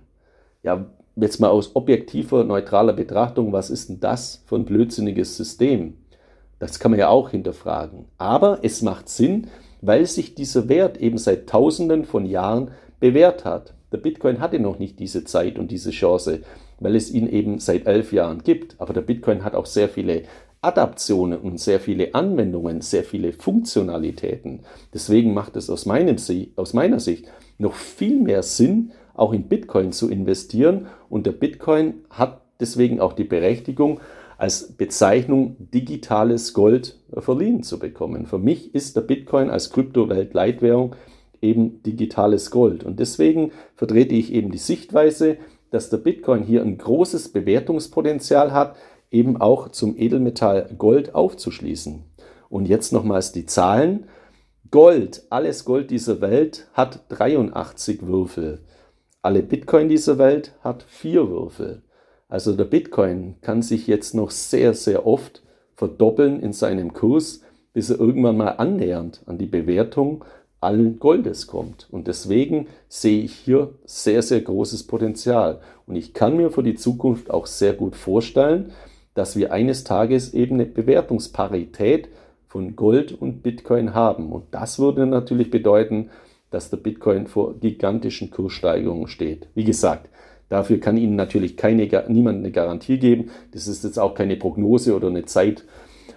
Ja, 0.62 0.86
jetzt 1.16 1.40
mal 1.40 1.50
aus 1.50 1.76
objektiver, 1.76 2.44
neutraler 2.44 2.92
Betrachtung, 2.92 3.52
was 3.52 3.68
ist 3.68 3.88
denn 3.88 4.00
das 4.00 4.42
für 4.46 4.56
ein 4.56 4.64
blödsinniges 4.64 5.36
System? 5.36 5.94
Das 6.58 6.78
kann 6.78 6.92
man 6.92 7.00
ja 7.00 7.08
auch 7.08 7.30
hinterfragen. 7.30 8.06
Aber 8.18 8.60
es 8.62 8.82
macht 8.82 9.08
Sinn, 9.08 9.48
weil 9.80 10.06
sich 10.06 10.34
dieser 10.36 10.68
Wert 10.68 10.96
eben 10.98 11.18
seit 11.18 11.48
Tausenden 11.48 12.04
von 12.04 12.24
Jahren 12.24 12.70
bewährt 13.00 13.44
hat. 13.44 13.74
Der 13.92 13.98
Bitcoin 13.98 14.40
hatte 14.40 14.58
noch 14.58 14.78
nicht 14.78 14.98
diese 14.98 15.24
Zeit 15.24 15.58
und 15.58 15.70
diese 15.70 15.90
Chance, 15.90 16.40
weil 16.80 16.96
es 16.96 17.10
ihn 17.10 17.28
eben 17.28 17.58
seit 17.58 17.86
elf 17.86 18.12
Jahren 18.12 18.42
gibt. 18.42 18.76
Aber 18.80 18.92
der 18.92 19.02
Bitcoin 19.02 19.44
hat 19.44 19.54
auch 19.54 19.66
sehr 19.66 19.88
viele 19.88 20.22
Adaptionen 20.62 21.40
und 21.40 21.60
sehr 21.60 21.80
viele 21.80 22.14
Anwendungen, 22.14 22.80
sehr 22.80 23.04
viele 23.04 23.32
Funktionalitäten. 23.32 24.60
Deswegen 24.94 25.34
macht 25.34 25.56
es 25.56 25.68
aus, 25.68 25.86
meinem, 25.86 26.16
aus 26.56 26.72
meiner 26.72 27.00
Sicht 27.00 27.26
noch 27.58 27.74
viel 27.74 28.18
mehr 28.18 28.42
Sinn, 28.42 28.92
auch 29.14 29.32
in 29.32 29.48
Bitcoin 29.48 29.92
zu 29.92 30.08
investieren. 30.08 30.86
Und 31.10 31.26
der 31.26 31.32
Bitcoin 31.32 31.94
hat 32.10 32.40
deswegen 32.60 33.00
auch 33.00 33.12
die 33.12 33.24
Berechtigung, 33.24 34.00
als 34.38 34.72
Bezeichnung 34.72 35.56
digitales 35.72 36.52
Gold 36.52 36.98
verliehen 37.16 37.62
zu 37.62 37.78
bekommen. 37.78 38.26
Für 38.26 38.38
mich 38.38 38.74
ist 38.74 38.96
der 38.96 39.02
Bitcoin 39.02 39.50
als 39.50 39.70
Kryptowelt-Leitwährung 39.70 40.96
eben 41.42 41.82
digitales 41.82 42.50
Gold. 42.50 42.84
Und 42.84 43.00
deswegen 43.00 43.52
vertrete 43.74 44.14
ich 44.14 44.32
eben 44.32 44.50
die 44.50 44.58
Sichtweise, 44.58 45.36
dass 45.70 45.90
der 45.90 45.98
Bitcoin 45.98 46.44
hier 46.44 46.62
ein 46.62 46.78
großes 46.78 47.30
Bewertungspotenzial 47.30 48.52
hat, 48.52 48.76
eben 49.10 49.40
auch 49.40 49.68
zum 49.68 49.98
Edelmetall 49.98 50.70
Gold 50.78 51.14
aufzuschließen. 51.14 52.04
Und 52.48 52.66
jetzt 52.66 52.92
nochmals 52.92 53.32
die 53.32 53.46
Zahlen. 53.46 54.06
Gold, 54.70 55.24
alles 55.30 55.64
Gold 55.64 55.90
dieser 55.90 56.20
Welt 56.20 56.68
hat 56.72 57.04
83 57.10 58.06
Würfel. 58.06 58.60
Alle 59.20 59.42
Bitcoin 59.42 59.88
dieser 59.88 60.18
Welt 60.18 60.54
hat 60.60 60.82
vier 60.82 61.28
Würfel. 61.28 61.82
Also 62.28 62.54
der 62.54 62.64
Bitcoin 62.64 63.36
kann 63.42 63.60
sich 63.62 63.86
jetzt 63.86 64.14
noch 64.14 64.30
sehr, 64.30 64.72
sehr 64.74 65.06
oft 65.06 65.42
verdoppeln 65.74 66.40
in 66.40 66.52
seinem 66.52 66.92
Kurs, 66.94 67.42
bis 67.72 67.90
er 67.90 68.00
irgendwann 68.00 68.36
mal 68.36 68.52
annähernd 68.52 69.22
an 69.26 69.38
die 69.38 69.46
Bewertung 69.46 70.24
allen 70.62 70.98
Goldes 70.98 71.46
kommt. 71.46 71.88
Und 71.90 72.06
deswegen 72.06 72.68
sehe 72.88 73.22
ich 73.22 73.34
hier 73.34 73.70
sehr, 73.84 74.22
sehr 74.22 74.40
großes 74.40 74.86
Potenzial. 74.86 75.60
Und 75.86 75.96
ich 75.96 76.14
kann 76.14 76.36
mir 76.36 76.50
für 76.50 76.62
die 76.62 76.74
Zukunft 76.74 77.30
auch 77.30 77.46
sehr 77.46 77.72
gut 77.72 77.96
vorstellen, 77.96 78.72
dass 79.14 79.36
wir 79.36 79.52
eines 79.52 79.84
Tages 79.84 80.32
eben 80.34 80.54
eine 80.54 80.66
Bewertungsparität 80.66 82.08
von 82.48 82.76
Gold 82.76 83.12
und 83.12 83.42
Bitcoin 83.42 83.94
haben. 83.94 84.30
Und 84.30 84.44
das 84.50 84.78
würde 84.78 85.06
natürlich 85.06 85.50
bedeuten, 85.50 86.10
dass 86.50 86.70
der 86.70 86.76
Bitcoin 86.76 87.26
vor 87.26 87.54
gigantischen 87.58 88.30
Kurssteigerungen 88.30 89.08
steht. 89.08 89.48
Wie 89.54 89.64
gesagt, 89.64 90.08
dafür 90.48 90.78
kann 90.78 90.96
Ihnen 90.96 91.16
natürlich 91.16 91.56
keine, 91.56 91.88
niemand 92.08 92.38
eine 92.38 92.50
Garantie 92.50 92.98
geben. 92.98 93.30
Das 93.52 93.66
ist 93.66 93.84
jetzt 93.84 93.98
auch 93.98 94.14
keine 94.14 94.36
Prognose 94.36 94.94
oder 94.94 95.08
eine 95.08 95.24
Zeit, 95.24 95.64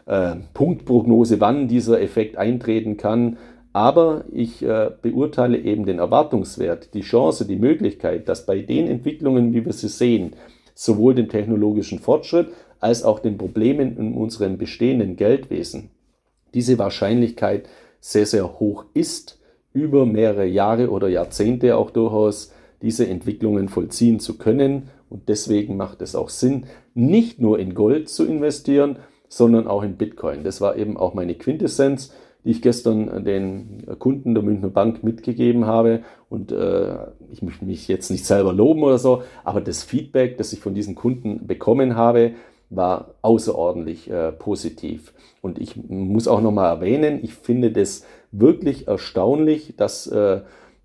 äh, 0.06 0.36
wann 0.54 1.68
dieser 1.68 2.02
Effekt 2.02 2.38
eintreten 2.38 2.98
kann. 2.98 3.38
Aber 3.76 4.24
ich 4.32 4.64
äh, 4.64 4.90
beurteile 5.02 5.58
eben 5.58 5.86
den 5.86 6.00
Erwartungswert, 6.00 6.94
die 6.94 7.02
Chance, 7.02 7.46
die 7.46 7.58
Möglichkeit, 7.58 8.30
dass 8.30 8.46
bei 8.46 8.62
den 8.62 8.88
Entwicklungen, 8.88 9.54
wie 9.54 9.66
wir 9.66 9.74
sie 9.74 9.90
sehen, 9.90 10.32
sowohl 10.74 11.14
dem 11.14 11.28
technologischen 11.28 12.00
Fortschritt 12.00 12.48
als 12.80 13.04
auch 13.04 13.20
den 13.20 13.38
Problemen 13.38 13.98
in 13.98 14.14
unserem 14.14 14.58
bestehenden 14.58 15.18
Geldwesen, 15.18 15.90
diese 16.54 16.80
Wahrscheinlichkeit 16.80 17.68
sehr, 18.00 18.26
sehr 18.26 18.62
hoch 18.62 18.86
ist, 18.94 19.42
über 19.74 20.06
mehrere 20.06 20.46
Jahre 20.46 20.90
oder 20.90 21.10
Jahrzehnte 21.10 21.76
auch 21.76 21.92
durchaus 21.92 22.54
diese 22.82 23.06
Entwicklungen 23.06 23.68
vollziehen 23.68 24.22
zu 24.22 24.38
können. 24.38 24.84
Und 25.10 25.28
deswegen 25.28 25.76
macht 25.76 26.02
es 26.02 26.16
auch 26.16 26.30
Sinn, 26.30 26.68
nicht 26.94 27.42
nur 27.42 27.60
in 27.60 27.74
Gold 27.74 28.08
zu 28.08 28.26
investieren, 28.26 29.00
sondern 29.28 29.68
auch 29.68 29.84
in 29.84 29.98
Bitcoin. 29.98 30.46
Das 30.46 30.62
war 30.62 30.78
eben 30.78 30.96
auch 30.96 31.14
meine 31.14 31.36
Quintessenz 31.36 32.14
die 32.46 32.52
ich 32.52 32.62
gestern 32.62 33.26
den 33.26 33.84
Kunden 34.00 34.36
der 34.36 34.44
Münchner 34.44 34.70
Bank 34.70 35.04
mitgegeben 35.04 35.66
habe. 35.66 36.04
Und 36.30 36.52
äh, 36.52 36.96
ich 37.32 37.42
möchte 37.42 37.66
mich 37.66 37.88
jetzt 37.88 38.12
nicht 38.12 38.26
selber 38.26 38.54
loben 38.54 38.84
oder 38.84 39.00
so, 39.00 39.24
aber 39.44 39.62
das 39.62 39.84
Feedback, 39.84 40.38
das 40.38 40.54
ich 40.54 40.60
von 40.60 40.76
diesen 40.76 40.96
Kunden 40.96 41.48
bekommen 41.48 41.96
habe, 41.96 42.34
war 42.70 43.16
außerordentlich 43.22 44.10
äh, 44.10 44.32
positiv. 44.32 45.14
Und 45.42 45.60
ich 45.60 45.76
muss 45.90 46.28
auch 46.28 46.42
nochmal 46.42 46.76
erwähnen, 46.76 47.20
ich 47.24 47.34
finde 47.34 47.72
das 47.72 48.06
wirklich 48.32 48.88
erstaunlich, 48.88 49.76
dass 49.76 50.08
äh, 50.08 50.42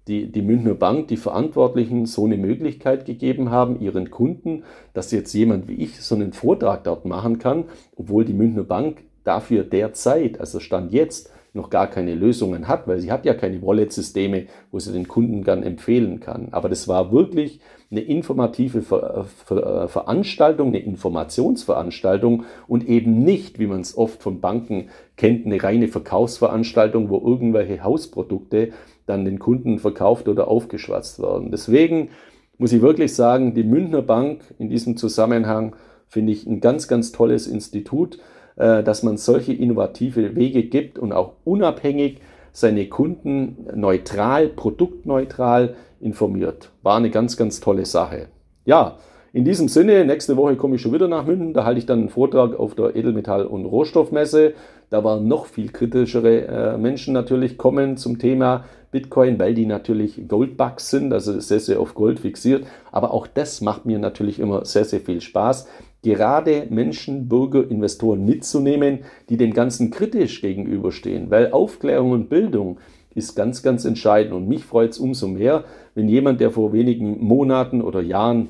die, 0.08 0.32
die 0.32 0.42
Münchner 0.42 0.74
Bank, 0.74 1.08
die 1.08 1.16
Verantwortlichen 1.16 2.06
so 2.06 2.24
eine 2.24 2.36
Möglichkeit 2.36 3.04
gegeben 3.04 3.50
haben, 3.50 3.80
ihren 3.80 4.10
Kunden, 4.10 4.64
dass 4.92 5.12
jetzt 5.12 5.32
jemand 5.34 5.68
wie 5.68 5.74
ich 5.74 6.00
so 6.02 6.14
einen 6.14 6.32
Vortrag 6.32 6.84
dort 6.84 7.04
machen 7.04 7.38
kann, 7.38 7.64
obwohl 7.96 8.24
die 8.24 8.32
Münchner 8.32 8.64
Bank 8.64 9.04
dafür 9.24 9.62
derzeit, 9.62 10.40
also 10.40 10.58
Stand 10.58 10.92
jetzt, 10.92 11.30
noch 11.52 11.70
gar 11.70 11.88
keine 11.88 12.14
Lösungen 12.14 12.68
hat, 12.68 12.86
weil 12.86 13.00
sie 13.00 13.10
hat 13.10 13.24
ja 13.24 13.34
keine 13.34 13.60
Wallet-Systeme, 13.62 14.46
wo 14.70 14.78
sie 14.78 14.92
den 14.92 15.08
Kunden 15.08 15.42
dann 15.44 15.62
empfehlen 15.62 16.20
kann. 16.20 16.48
Aber 16.52 16.68
das 16.68 16.86
war 16.86 17.12
wirklich 17.12 17.60
eine 17.90 18.00
informative 18.00 18.82
Ver 18.82 19.24
Ver 19.46 19.88
Veranstaltung, 19.88 20.68
eine 20.68 20.78
Informationsveranstaltung 20.78 22.44
und 22.68 22.88
eben 22.88 23.24
nicht, 23.24 23.58
wie 23.58 23.66
man 23.66 23.80
es 23.80 23.96
oft 23.96 24.22
von 24.22 24.40
Banken 24.40 24.90
kennt, 25.16 25.44
eine 25.44 25.62
reine 25.62 25.88
Verkaufsveranstaltung, 25.88 27.08
wo 27.08 27.18
irgendwelche 27.18 27.82
Hausprodukte 27.82 28.70
dann 29.06 29.24
den 29.24 29.40
Kunden 29.40 29.80
verkauft 29.80 30.28
oder 30.28 30.46
aufgeschwatzt 30.46 31.20
werden. 31.20 31.50
Deswegen 31.50 32.10
muss 32.58 32.72
ich 32.72 32.82
wirklich 32.82 33.14
sagen, 33.14 33.54
die 33.54 33.64
Münchner 33.64 34.02
Bank 34.02 34.42
in 34.58 34.68
diesem 34.68 34.96
Zusammenhang 34.96 35.74
finde 36.06 36.32
ich 36.32 36.46
ein 36.46 36.60
ganz, 36.60 36.88
ganz 36.88 37.10
tolles 37.10 37.46
Institut. 37.46 38.18
Äh, 38.56 38.82
dass 38.82 39.02
man 39.02 39.16
solche 39.16 39.52
innovative 39.52 40.36
Wege 40.36 40.64
gibt 40.64 40.98
und 40.98 41.12
auch 41.12 41.32
unabhängig 41.44 42.18
seine 42.52 42.86
Kunden 42.86 43.56
neutral, 43.74 44.48
produktneutral 44.48 45.74
informiert. 46.00 46.70
War 46.82 46.96
eine 46.96 47.10
ganz, 47.10 47.36
ganz 47.36 47.60
tolle 47.60 47.86
Sache. 47.86 48.26
Ja, 48.64 48.96
in 49.32 49.44
diesem 49.44 49.68
Sinne, 49.68 50.04
nächste 50.04 50.36
Woche 50.36 50.56
komme 50.56 50.74
ich 50.74 50.82
schon 50.82 50.92
wieder 50.92 51.06
nach 51.06 51.24
München. 51.24 51.54
Da 51.54 51.64
halte 51.64 51.78
ich 51.78 51.86
dann 51.86 52.00
einen 52.00 52.08
Vortrag 52.08 52.58
auf 52.58 52.74
der 52.74 52.96
Edelmetall- 52.96 53.46
und 53.46 53.64
Rohstoffmesse. 53.64 54.54
Da 54.90 55.04
waren 55.04 55.28
noch 55.28 55.46
viel 55.46 55.70
kritischere 55.70 56.46
äh, 56.46 56.76
Menschen 56.76 57.14
natürlich 57.14 57.56
kommen 57.56 57.96
zum 57.96 58.18
Thema 58.18 58.64
Bitcoin, 58.90 59.38
weil 59.38 59.54
die 59.54 59.66
natürlich 59.66 60.26
Goldbugs 60.26 60.90
sind, 60.90 61.12
also 61.12 61.38
sehr, 61.38 61.60
sehr 61.60 61.78
auf 61.78 61.94
Gold 61.94 62.18
fixiert. 62.18 62.66
Aber 62.90 63.14
auch 63.14 63.28
das 63.28 63.60
macht 63.60 63.86
mir 63.86 64.00
natürlich 64.00 64.40
immer 64.40 64.64
sehr, 64.64 64.84
sehr 64.84 65.00
viel 65.00 65.20
Spaß, 65.20 65.68
gerade 66.02 66.66
Menschen, 66.70 67.28
Bürger, 67.28 67.68
Investoren 67.70 68.24
mitzunehmen, 68.24 69.00
die 69.28 69.36
dem 69.36 69.52
Ganzen 69.52 69.90
kritisch 69.90 70.40
gegenüberstehen, 70.40 71.30
weil 71.30 71.52
Aufklärung 71.52 72.12
und 72.12 72.28
Bildung 72.28 72.78
ist 73.14 73.34
ganz, 73.34 73.62
ganz 73.62 73.84
entscheidend. 73.84 74.32
Und 74.32 74.48
mich 74.48 74.64
freut 74.64 74.90
es 74.90 74.98
umso 74.98 75.28
mehr, 75.28 75.64
wenn 75.94 76.08
jemand, 76.08 76.40
der 76.40 76.50
vor 76.50 76.72
wenigen 76.72 77.22
Monaten 77.22 77.82
oder 77.82 78.00
Jahren 78.00 78.48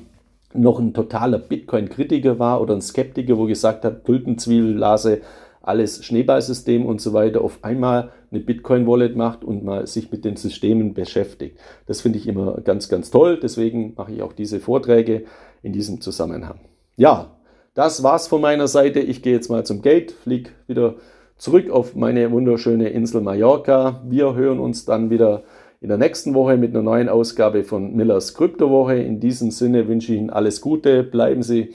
noch 0.53 0.79
ein 0.79 0.93
totaler 0.93 1.39
Bitcoin-Kritiker 1.39 2.39
war 2.39 2.61
oder 2.61 2.75
ein 2.75 2.81
Skeptiker, 2.81 3.37
wo 3.37 3.45
gesagt 3.45 3.85
hat, 3.85 4.05
Tulpenzwiebellase, 4.05 5.21
alles 5.61 6.03
Schneeballsystem 6.03 6.85
und 6.85 7.01
so 7.01 7.13
weiter, 7.13 7.41
auf 7.41 7.63
einmal 7.63 8.11
eine 8.31 8.39
Bitcoin-Wallet 8.39 9.15
macht 9.15 9.43
und 9.43 9.63
mal 9.63 9.85
sich 9.87 10.11
mit 10.11 10.25
den 10.25 10.35
Systemen 10.35 10.93
beschäftigt. 10.93 11.57
Das 11.85 12.01
finde 12.01 12.17
ich 12.17 12.27
immer 12.27 12.61
ganz, 12.61 12.89
ganz 12.89 13.11
toll. 13.11 13.39
Deswegen 13.41 13.93
mache 13.95 14.13
ich 14.13 14.21
auch 14.21 14.33
diese 14.33 14.59
Vorträge 14.59 15.25
in 15.61 15.73
diesem 15.73 16.01
Zusammenhang. 16.01 16.59
Ja, 16.97 17.31
das 17.73 18.03
war's 18.03 18.27
von 18.27 18.41
meiner 18.41 18.67
Seite. 18.67 18.99
Ich 18.99 19.21
gehe 19.21 19.33
jetzt 19.33 19.49
mal 19.49 19.65
zum 19.65 19.81
Gate, 19.81 20.11
fliege 20.11 20.51
wieder 20.67 20.95
zurück 21.37 21.69
auf 21.69 21.95
meine 21.95 22.31
wunderschöne 22.31 22.89
Insel 22.89 23.21
Mallorca. 23.21 24.01
Wir 24.07 24.35
hören 24.35 24.59
uns 24.59 24.85
dann 24.85 25.09
wieder 25.09 25.43
in 25.79 25.87
der 25.87 25.97
nächsten 25.97 26.33
Woche 26.33 26.57
mit 26.57 26.71
einer 26.71 26.83
neuen 26.83 27.09
Ausgabe 27.09 27.63
von 27.63 27.95
Millers 27.95 28.35
Kryptowoche. 28.35 28.97
In 28.97 29.19
diesem 29.19 29.49
Sinne 29.51 29.87
wünsche 29.87 30.13
ich 30.13 30.19
Ihnen 30.19 30.29
alles 30.29 30.61
Gute, 30.61 31.03
bleiben 31.03 31.41
Sie 31.41 31.73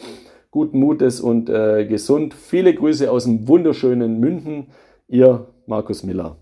guten 0.50 0.78
Mutes 0.78 1.20
und 1.20 1.50
äh, 1.50 1.84
gesund. 1.86 2.32
Viele 2.34 2.72
Grüße 2.74 3.10
aus 3.10 3.24
dem 3.24 3.48
wunderschönen 3.48 4.20
München. 4.20 4.68
Ihr 5.08 5.48
Markus 5.66 6.02
Miller. 6.02 6.36